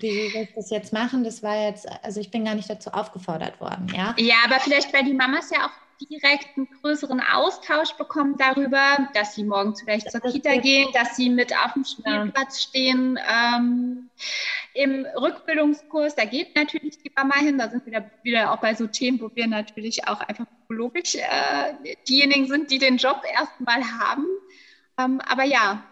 [0.00, 1.24] wie ich das jetzt machen?
[1.24, 4.14] Das war jetzt, also ich bin gar nicht dazu aufgefordert worden, ja.
[4.18, 9.34] Ja, aber vielleicht, weil die Mamas ja auch direkt einen größeren Austausch bekommen darüber, dass
[9.34, 13.18] sie morgens vielleicht zur Kita gehen, dass sie mit auf dem Spielplatz stehen.
[13.28, 14.10] Ähm,
[14.74, 18.86] Im Rückbildungskurs, da geht natürlich die Mama hin, da sind wir wieder auch bei so
[18.86, 24.26] Themen, wo wir natürlich auch einfach psychologisch äh, diejenigen sind, die den Job erstmal haben.
[24.98, 25.82] Ähm, aber ja,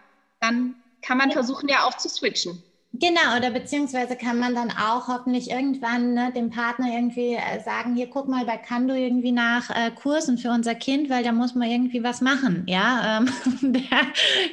[0.41, 2.61] dann kann man versuchen, ja auch zu switchen.
[2.95, 7.95] Genau, oder beziehungsweise kann man dann auch hoffentlich irgendwann ne, dem Partner irgendwie äh, sagen,
[7.95, 11.55] hier guck mal bei Kando irgendwie nach äh, Kursen für unser Kind, weil da muss
[11.55, 12.65] man irgendwie was machen.
[12.67, 13.99] Ja, ähm, der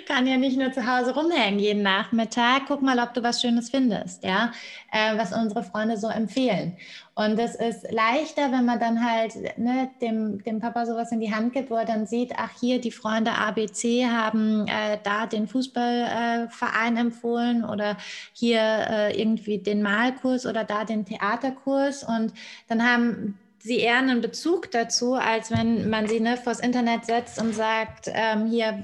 [0.07, 2.63] kann ja nicht nur zu Hause rumhängen jeden Nachmittag.
[2.67, 4.53] Guck mal, ob du was Schönes findest, ja,
[4.91, 6.79] äh, was unsere Freunde so empfehlen.
[7.15, 11.35] Und es ist leichter, wenn man dann halt ne, dem, dem Papa sowas in die
[11.35, 15.47] Hand gibt, wo er dann sieht, ach hier, die Freunde ABC haben äh, da den
[15.47, 17.97] Fußballverein äh, empfohlen oder
[18.33, 22.05] hier äh, irgendwie den Malkurs oder da den Theaterkurs.
[22.05, 22.33] Und
[22.69, 27.41] dann haben sie eher einen Bezug dazu, als wenn man sie ne, vors Internet setzt
[27.41, 28.83] und sagt, ähm, hier,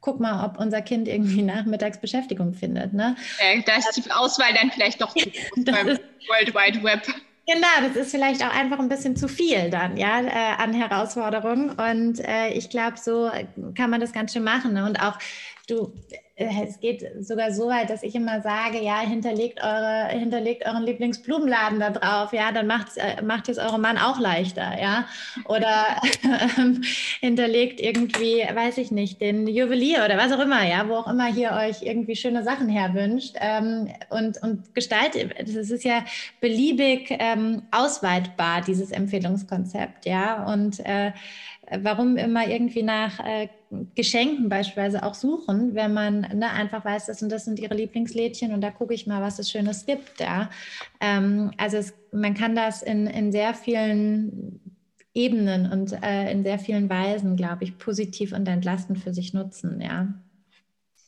[0.00, 2.92] guck mal, ob unser Kind irgendwie nachmittags Beschäftigung findet.
[2.92, 3.16] Ne?
[3.40, 7.02] Ja, da ist die Auswahl dann vielleicht doch zu groß beim World Wide Web.
[7.48, 11.70] Genau, das ist vielleicht auch einfach ein bisschen zu viel dann, ja, äh, an Herausforderungen.
[11.70, 13.30] Und äh, ich glaube, so
[13.76, 14.72] kann man das ganz schön machen.
[14.72, 14.84] Ne?
[14.84, 15.16] Und auch
[15.66, 15.92] du,
[16.36, 20.84] äh, es geht sogar so weit, dass ich immer sage, ja, hinterlegt, eure, hinterlegt euren
[20.84, 25.06] Lieblingsblumenladen da drauf, ja, dann macht, äh, macht es eurem Mann auch leichter, ja.
[25.46, 26.00] Oder
[26.58, 26.82] ähm,
[27.20, 31.26] hinterlegt irgendwie, weiß ich nicht, den Juwelier oder was auch immer, ja, wo auch immer
[31.26, 33.36] hier euch irgendwie schöne Sachen herwünscht.
[33.40, 36.04] Ähm, und, und gestaltet, das ist ja
[36.40, 40.44] beliebig ähm, ausweitbar, dieses Empfehlungskonzept, ja.
[40.44, 41.12] Und äh,
[41.80, 43.48] warum immer irgendwie nach äh,
[43.94, 48.52] Geschenken beispielsweise auch suchen, wenn man ne, einfach weiß, das und das sind ihre Lieblingslädchen
[48.52, 50.20] und da gucke ich mal, was es Schönes gibt.
[50.20, 50.50] Ja.
[51.00, 54.60] Ähm, also es, man kann das in, in sehr vielen
[55.14, 59.80] Ebenen und äh, in sehr vielen Weisen, glaube ich, positiv und entlastend für sich nutzen.
[59.80, 60.14] Ja.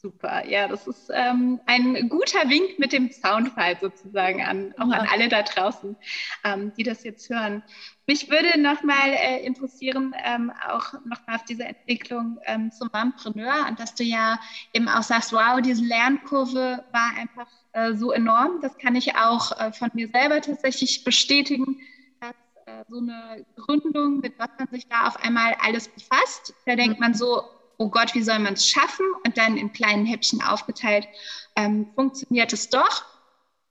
[0.00, 4.98] Super, ja, das ist ähm, ein guter Wink mit dem Soundfile sozusagen an, auch ja.
[4.98, 5.96] an alle da draußen,
[6.44, 7.64] ähm, die das jetzt hören.
[8.06, 13.80] Mich würde nochmal äh, interessieren, ähm, auch nochmal auf diese Entwicklung ähm, zum Mompreneur und
[13.80, 14.38] dass du ja
[14.72, 18.60] eben auch sagst, wow, diese Lernkurve war einfach äh, so enorm.
[18.62, 21.80] Das kann ich auch äh, von mir selber tatsächlich bestätigen,
[22.20, 26.76] dass äh, so eine Gründung, mit was man sich da auf einmal alles befasst, da
[26.76, 27.00] denkt mhm.
[27.00, 27.42] man so,
[27.78, 29.06] oh Gott, wie soll man es schaffen?
[29.24, 31.08] Und dann in kleinen Häppchen aufgeteilt,
[31.56, 33.04] ähm, funktioniert es doch.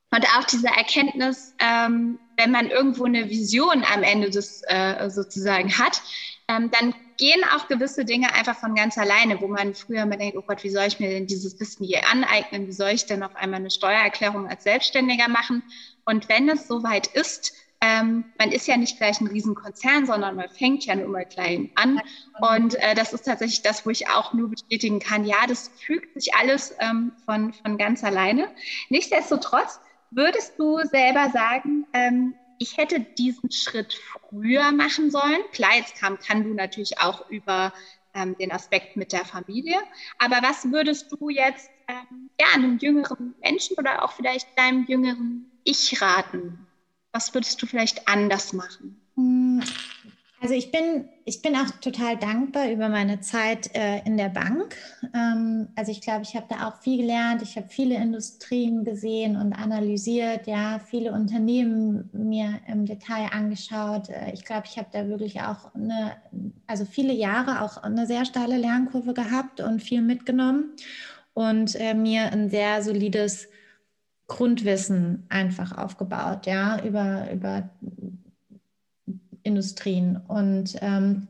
[0.09, 5.77] Und auch diese Erkenntnis, ähm, wenn man irgendwo eine Vision am Ende des äh, sozusagen
[5.77, 6.01] hat,
[6.47, 10.37] ähm, dann gehen auch gewisse Dinge einfach von ganz alleine, wo man früher mal denkt,
[10.37, 12.67] oh Gott, wie soll ich mir denn dieses Wissen hier aneignen?
[12.67, 15.63] Wie soll ich denn auf einmal eine Steuererklärung als Selbstständiger machen?
[16.05, 20.49] Und wenn es soweit ist, ähm, man ist ja nicht gleich ein Riesenkonzern, sondern man
[20.49, 22.01] fängt ja nur mal klein an.
[22.41, 26.19] Und äh, das ist tatsächlich das, wo ich auch nur bestätigen kann, ja, das fügt
[26.19, 28.49] sich alles ähm, von, von ganz alleine.
[28.89, 35.41] Nichtsdestotrotz würdest du selber sagen, ähm, ich hätte diesen Schritt früher machen sollen.
[35.51, 37.71] Klar, jetzt kam, kann du natürlich auch über
[38.15, 39.77] ähm, den Aspekt mit der Familie.
[40.17, 45.51] Aber was würdest du jetzt ähm, ja, einem jüngeren Menschen oder auch vielleicht deinem jüngeren
[45.63, 46.66] Ich raten?
[47.17, 49.01] Was würdest du vielleicht anders machen?
[49.15, 49.63] Hm,
[50.39, 54.75] also ich bin, ich bin auch total dankbar über meine Zeit äh, in der Bank.
[55.15, 57.41] Ähm, also ich glaube, ich habe da auch viel gelernt.
[57.41, 64.09] Ich habe viele Industrien gesehen und analysiert, ja, viele Unternehmen mir im Detail angeschaut.
[64.09, 66.17] Äh, ich glaube, ich habe da wirklich auch eine,
[66.67, 70.75] also viele Jahre auch eine sehr steile Lernkurve gehabt und viel mitgenommen
[71.33, 73.47] und äh, mir ein sehr solides
[74.27, 77.69] Grundwissen einfach aufgebaut, ja, über, über
[79.43, 80.17] Industrien.
[80.27, 81.27] Und ähm,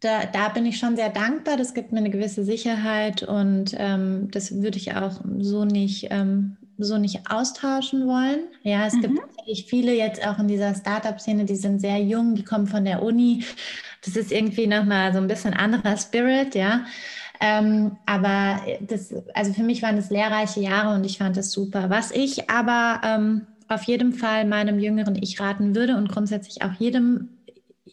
[0.00, 1.56] da, da bin ich schon sehr dankbar.
[1.56, 6.56] Das gibt mir eine gewisse Sicherheit und ähm, das würde ich auch so nicht, ähm,
[6.78, 8.46] so nicht austauschen wollen.
[8.62, 9.00] Ja, es mhm.
[9.02, 12.84] gibt natürlich viele jetzt auch in dieser Startup-Szene, die sind sehr jung, die kommen von
[12.84, 13.44] der Uni.
[14.04, 16.84] Das ist irgendwie nochmal so ein bisschen anderer Spirit, ja.
[17.40, 21.90] Ähm, aber das, also für mich waren das lehrreiche Jahre und ich fand das super.
[21.90, 26.72] Was ich aber ähm, auf jeden Fall meinem jüngeren Ich raten würde und grundsätzlich auch
[26.78, 27.28] jedem,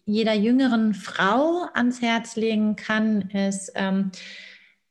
[0.05, 4.11] jeder jüngeren Frau ans Herz legen kann, ist, ähm,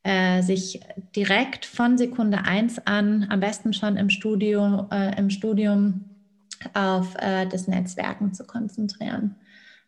[0.05, 0.81] äh, sich
[1.17, 6.05] direkt von Sekunde 1 an, am besten schon im Studium, äh, im Studium
[6.75, 9.37] auf äh, das Netzwerken zu konzentrieren.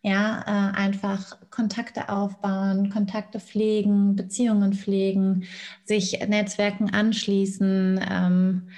[0.07, 5.47] Ja, äh, einfach Kontakte aufbauen, Kontakte pflegen, Beziehungen pflegen,
[5.83, 8.69] sich Netzwerken anschließen, ähm,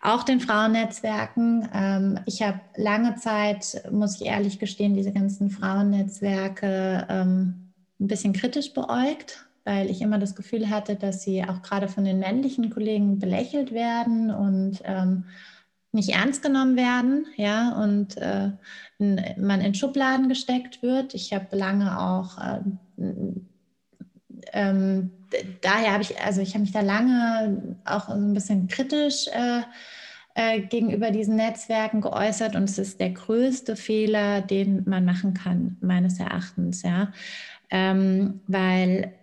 [0.00, 1.68] auch den Frauennetzwerken.
[1.74, 8.32] Ähm, ich habe lange Zeit, muss ich ehrlich gestehen, diese ganzen Frauennetzwerke ähm, ein bisschen
[8.32, 12.70] kritisch beäugt, weil ich immer das Gefühl hatte, dass sie auch gerade von den männlichen
[12.70, 15.24] Kollegen belächelt werden und ähm,
[15.98, 18.52] nicht ernst genommen werden, ja, und äh,
[18.98, 21.14] man in Schubladen gesteckt wird.
[21.14, 22.60] Ich habe lange auch, äh,
[24.52, 25.10] ähm,
[25.60, 29.62] daher habe ich, also ich habe mich da lange auch so ein bisschen kritisch äh,
[30.34, 35.76] äh, gegenüber diesen Netzwerken geäußert und es ist der größte Fehler, den man machen kann,
[35.80, 37.12] meines Erachtens, ja,
[37.70, 39.17] ähm, weil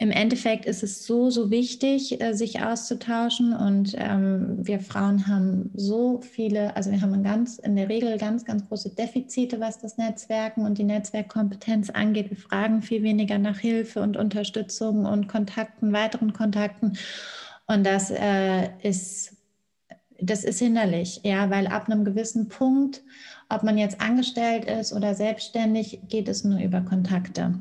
[0.00, 3.52] im Endeffekt ist es so, so wichtig, äh, sich auszutauschen.
[3.52, 8.44] Und ähm, wir Frauen haben so viele, also wir haben ganz, in der Regel ganz,
[8.44, 12.30] ganz große Defizite, was das Netzwerken und die Netzwerkkompetenz angeht.
[12.30, 16.96] Wir fragen viel weniger nach Hilfe und Unterstützung und Kontakten, weiteren Kontakten.
[17.66, 19.36] Und das äh, ist,
[20.20, 23.02] das ist hinderlich, ja, weil ab einem gewissen Punkt,
[23.48, 27.60] ob man jetzt angestellt ist oder selbstständig, geht es nur über Kontakte.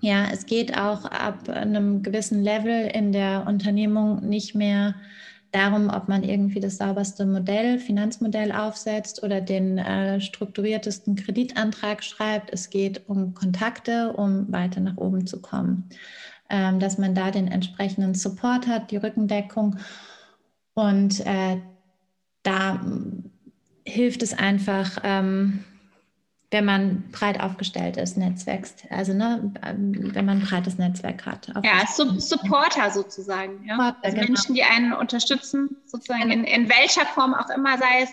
[0.00, 4.94] Ja, es geht auch ab einem gewissen Level in der Unternehmung nicht mehr
[5.50, 12.52] darum, ob man irgendwie das sauberste Modell, Finanzmodell aufsetzt oder den äh, strukturiertesten Kreditantrag schreibt.
[12.52, 15.88] Es geht um Kontakte, um weiter nach oben zu kommen.
[16.50, 19.76] ähm, dass man da den entsprechenden Support hat, die Rückendeckung.
[20.74, 21.58] Und äh,
[22.42, 22.80] da
[23.84, 25.64] hilft es einfach, ähm,
[26.50, 28.86] wenn man breit aufgestellt ist, netzwerkst.
[28.90, 31.48] Also ne, wenn man ein breites Netzwerk hat.
[31.62, 33.64] Ja, Sub Supporter sozusagen.
[33.66, 33.76] Ja?
[33.76, 34.28] Supporter, also genau.
[34.28, 38.10] Menschen, die einen unterstützen, sozusagen in, in welcher Form auch immer, sei es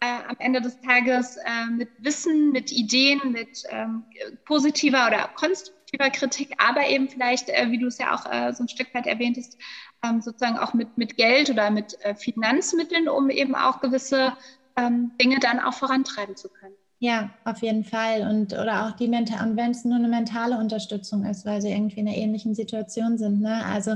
[0.00, 4.04] äh, am Ende des Tages äh, mit Wissen, mit Ideen, mit ähm,
[4.44, 8.64] positiver oder konstruktiver Kritik, aber eben vielleicht, äh, wie du es ja auch äh, so
[8.64, 9.56] ein Stück weit erwähntest,
[10.04, 14.36] ähm, sozusagen auch mit, mit Geld oder mit äh, Finanzmitteln, um eben auch gewisse
[14.76, 16.74] ähm, Dinge dann auch vorantreiben zu können.
[17.00, 18.22] Ja, auf jeden Fall.
[18.28, 21.70] Und oder auch die mental, und wenn es nur eine mentale Unterstützung ist, weil sie
[21.70, 23.40] irgendwie in einer ähnlichen Situation sind.
[23.40, 23.64] Ne?
[23.64, 23.92] Also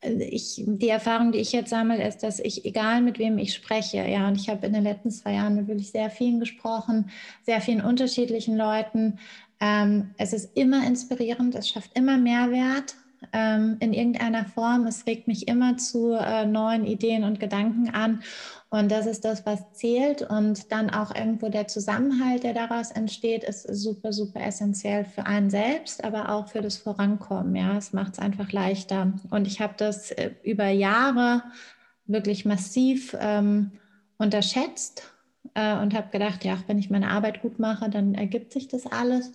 [0.00, 3.54] äh, ich, die Erfahrung, die ich jetzt sammle, ist, dass ich, egal mit wem ich
[3.54, 7.10] spreche, ja, und ich habe in den letzten zwei Jahren wirklich sehr vielen gesprochen,
[7.42, 9.18] sehr vielen unterschiedlichen Leuten.
[9.60, 12.94] Ähm, es ist immer inspirierend, es schafft immer Mehrwert
[13.32, 14.86] ähm, in irgendeiner Form.
[14.86, 18.22] Es regt mich immer zu äh, neuen Ideen und Gedanken an.
[18.70, 20.22] Und das ist das, was zählt.
[20.22, 25.50] Und dann auch irgendwo der Zusammenhalt, der daraus entsteht, ist super, super essentiell für einen
[25.50, 27.56] selbst, aber auch für das Vorankommen.
[27.56, 29.12] Ja, es macht es einfach leichter.
[29.30, 31.42] Und ich habe das äh, über Jahre
[32.06, 33.72] wirklich massiv ähm,
[34.18, 35.02] unterschätzt
[35.54, 38.86] äh, und habe gedacht, ja, wenn ich meine Arbeit gut mache, dann ergibt sich das
[38.86, 39.32] alles.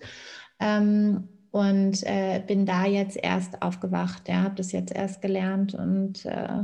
[0.62, 4.30] Ähm, und äh, bin da jetzt erst aufgewacht.
[4.30, 6.64] Ja, habe das jetzt erst gelernt und äh,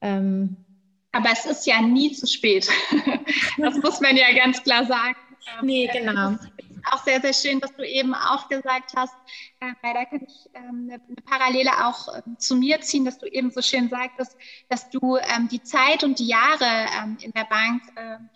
[0.00, 0.56] ähm,
[1.12, 2.68] aber es ist ja nie zu spät.
[3.58, 5.16] Das muss man ja ganz klar sagen.
[5.62, 6.36] Nee, genau.
[6.90, 9.14] Auch sehr, sehr schön, dass du eben auch gesagt hast,
[9.60, 13.26] äh, weil da kann ich ähm, eine, Parallele auch ähm, zu mir ziehen, dass du
[13.26, 14.36] eben so schön sagtest,
[14.68, 17.82] dass du ähm, die Zeit und die Jahre ähm, in der Bank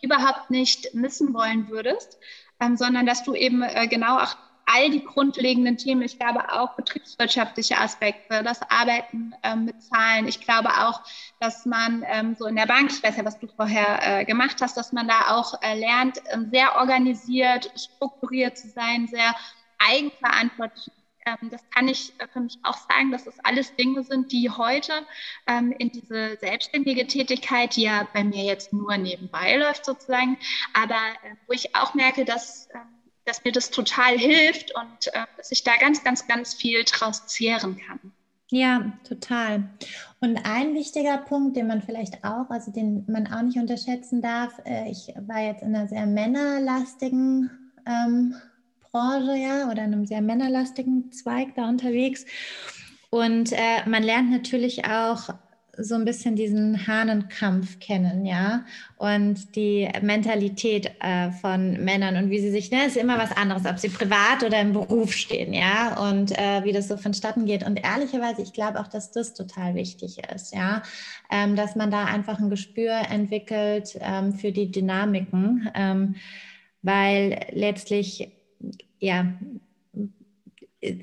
[0.03, 2.19] überhaupt nicht missen wollen würdest,
[2.61, 4.37] ähm, sondern dass du eben äh, genau auch
[4.67, 10.27] all die grundlegenden Themen, ich glaube auch betriebswirtschaftliche Aspekte, das Arbeiten ähm, mit Zahlen.
[10.29, 11.03] Ich glaube auch,
[11.41, 14.57] dass man ähm, so in der Bank, ich weiß ja, was du vorher äh, gemacht
[14.61, 19.35] hast, dass man da auch äh, lernt, ähm, sehr organisiert, strukturiert zu sein, sehr
[19.79, 20.91] eigenverantwortlich
[21.27, 24.51] ähm, das kann ich äh, für mich auch sagen, dass das alles Dinge sind, die
[24.51, 24.93] heute
[25.47, 30.37] ähm, in diese selbstständige Tätigkeit, die ja bei mir jetzt nur nebenbei läuft sozusagen,
[30.75, 32.94] aber äh, wo ich auch merke, dass ähm,
[33.25, 37.27] dass mir das total hilft und äh, dass ich da ganz, ganz, ganz viel draus
[37.27, 38.13] zehren kann.
[38.51, 39.65] Ja, total.
[40.21, 44.61] Und ein wichtiger Punkt, den man vielleicht auch, also den man auch nicht unterschätzen darf,
[44.65, 47.51] äh, ich war jetzt in einer sehr männerlastigen
[47.87, 48.35] ähm,
[48.93, 52.27] Branche, ja, oder in einem sehr männerlastigen Zweig da unterwegs.
[53.11, 55.31] Und äh, man lernt natürlich auch
[55.79, 58.65] so ein bisschen diesen Hahnenkampf kennen, ja,
[58.97, 63.67] und die Mentalität äh, von Männern und wie sie sich, ne, ist immer was anderes,
[63.67, 67.65] ob sie privat oder im Beruf stehen, ja, und äh, wie das so vonstatten geht.
[67.65, 70.83] Und ehrlicherweise, ich glaube auch, dass das total wichtig ist, ja,
[71.31, 76.15] ähm, dass man da einfach ein Gespür entwickelt ähm, für die Dynamiken, ähm,
[76.83, 78.31] weil letztlich,
[78.99, 79.27] ja,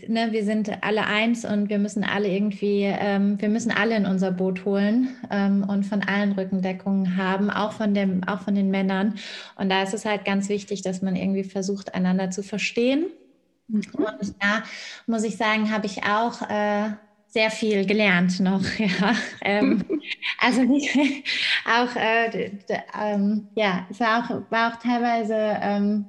[0.07, 4.05] ne, wir sind alle eins und wir müssen alle irgendwie, ähm, wir müssen alle in
[4.05, 8.69] unser Boot holen ähm, und von allen Rückendeckungen haben, auch von dem, auch von den
[8.69, 9.15] Männern.
[9.55, 13.05] Und da ist es halt ganz wichtig, dass man irgendwie versucht, einander zu verstehen.
[13.67, 13.81] Mhm.
[13.93, 14.63] Und da
[15.07, 16.91] muss ich sagen, habe ich auch äh,
[17.27, 18.63] sehr viel gelernt noch.
[18.77, 19.83] Ja, ähm,
[20.39, 20.95] also nicht,
[21.65, 22.51] auch äh,
[22.99, 26.05] ähm, ja, es war auch, war auch teilweise ähm,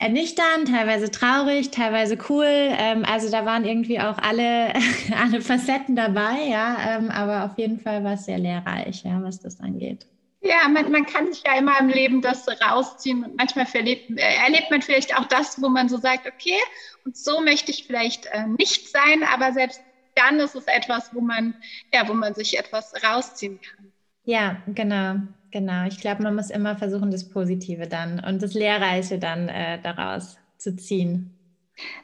[0.00, 2.46] ernüchternd, teilweise traurig, teilweise cool.
[2.46, 4.72] Ähm, also da waren irgendwie auch alle,
[5.22, 6.96] alle Facetten dabei, ja.
[6.96, 10.06] Ähm, aber auf jeden Fall war es sehr lehrreich, ja, was das angeht.
[10.42, 14.36] Ja, man, man kann sich ja immer im Leben das rausziehen und manchmal verlebt, äh,
[14.42, 16.58] erlebt man vielleicht auch das, wo man so sagt, okay,
[17.04, 19.82] und so möchte ich vielleicht äh, nicht sein, aber selbst
[20.14, 21.54] dann ist es etwas, wo man,
[21.92, 23.92] ja, wo man sich etwas rausziehen kann.
[24.24, 25.16] Ja, genau.
[25.50, 29.80] Genau, ich glaube, man muss immer versuchen, das Positive dann und das Lehrreiche dann äh,
[29.82, 31.36] daraus zu ziehen.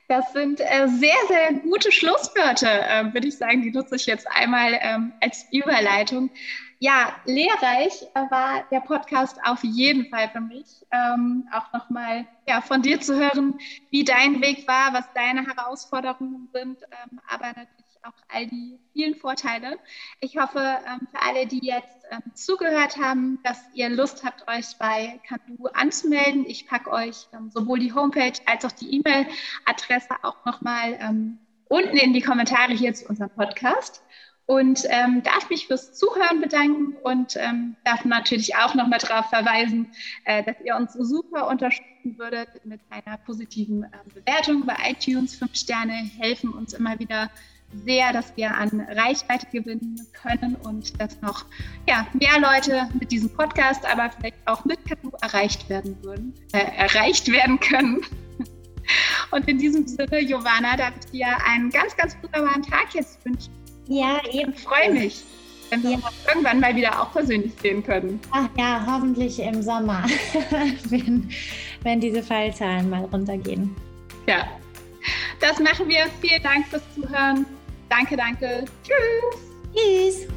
[0.08, 3.62] Das sind äh, sehr, sehr gute Schlusswörter, äh, würde ich sagen.
[3.62, 6.30] Die nutze ich jetzt einmal ähm, als Überleitung.
[6.78, 10.66] Ja, lehrreich äh, war der Podcast auf jeden Fall für mich.
[10.90, 13.58] Ähm, auch nochmal ja, von dir zu hören,
[13.90, 19.14] wie dein Weg war, was deine Herausforderungen sind, ähm, aber natürlich auch all die vielen
[19.14, 19.78] Vorteile.
[20.20, 24.76] Ich hoffe, ähm, für alle, die jetzt ähm, zugehört haben, dass ihr Lust habt, euch
[24.78, 26.46] bei Kanu anzumelden.
[26.46, 31.36] Ich packe euch ähm, sowohl die Homepage als auch die E-Mail-Adresse auch nochmal
[31.68, 34.02] unten in die Kommentare hier zu unserem Podcast.
[34.46, 39.90] und ähm, darf mich fürs Zuhören bedanken und ähm, darf natürlich auch nochmal darauf verweisen,
[40.24, 45.34] äh, dass ihr uns super unterstützen würdet mit einer positiven äh, Bewertung bei iTunes.
[45.34, 47.28] Fünf Sterne helfen uns immer wieder
[47.84, 51.44] sehr, dass wir an Reichweite gewinnen können und dass noch
[51.88, 56.58] ja, mehr Leute mit diesem Podcast, aber vielleicht auch mit Kanu erreicht werden würden, äh,
[56.76, 58.00] erreicht werden können.
[59.30, 63.52] Und in diesem Sinne, Giovanna, darf ich dir einen ganz, ganz wunderbaren Tag jetzt wünschen.
[63.88, 64.52] Ja, eben.
[64.52, 65.24] Ich freue mich,
[65.70, 65.96] wenn wir ja.
[65.96, 68.20] uns irgendwann mal wieder auch persönlich sehen können.
[68.30, 70.04] Ach ja, hoffentlich im Sommer,
[70.88, 71.28] wenn,
[71.82, 73.74] wenn diese Fallzahlen mal runtergehen.
[74.26, 74.46] Ja,
[75.40, 76.06] das machen wir.
[76.20, 77.46] Vielen Dank fürs Zuhören.
[77.88, 78.64] Danke, danke.
[78.82, 79.40] Tschüss.
[79.74, 80.35] Tschüss.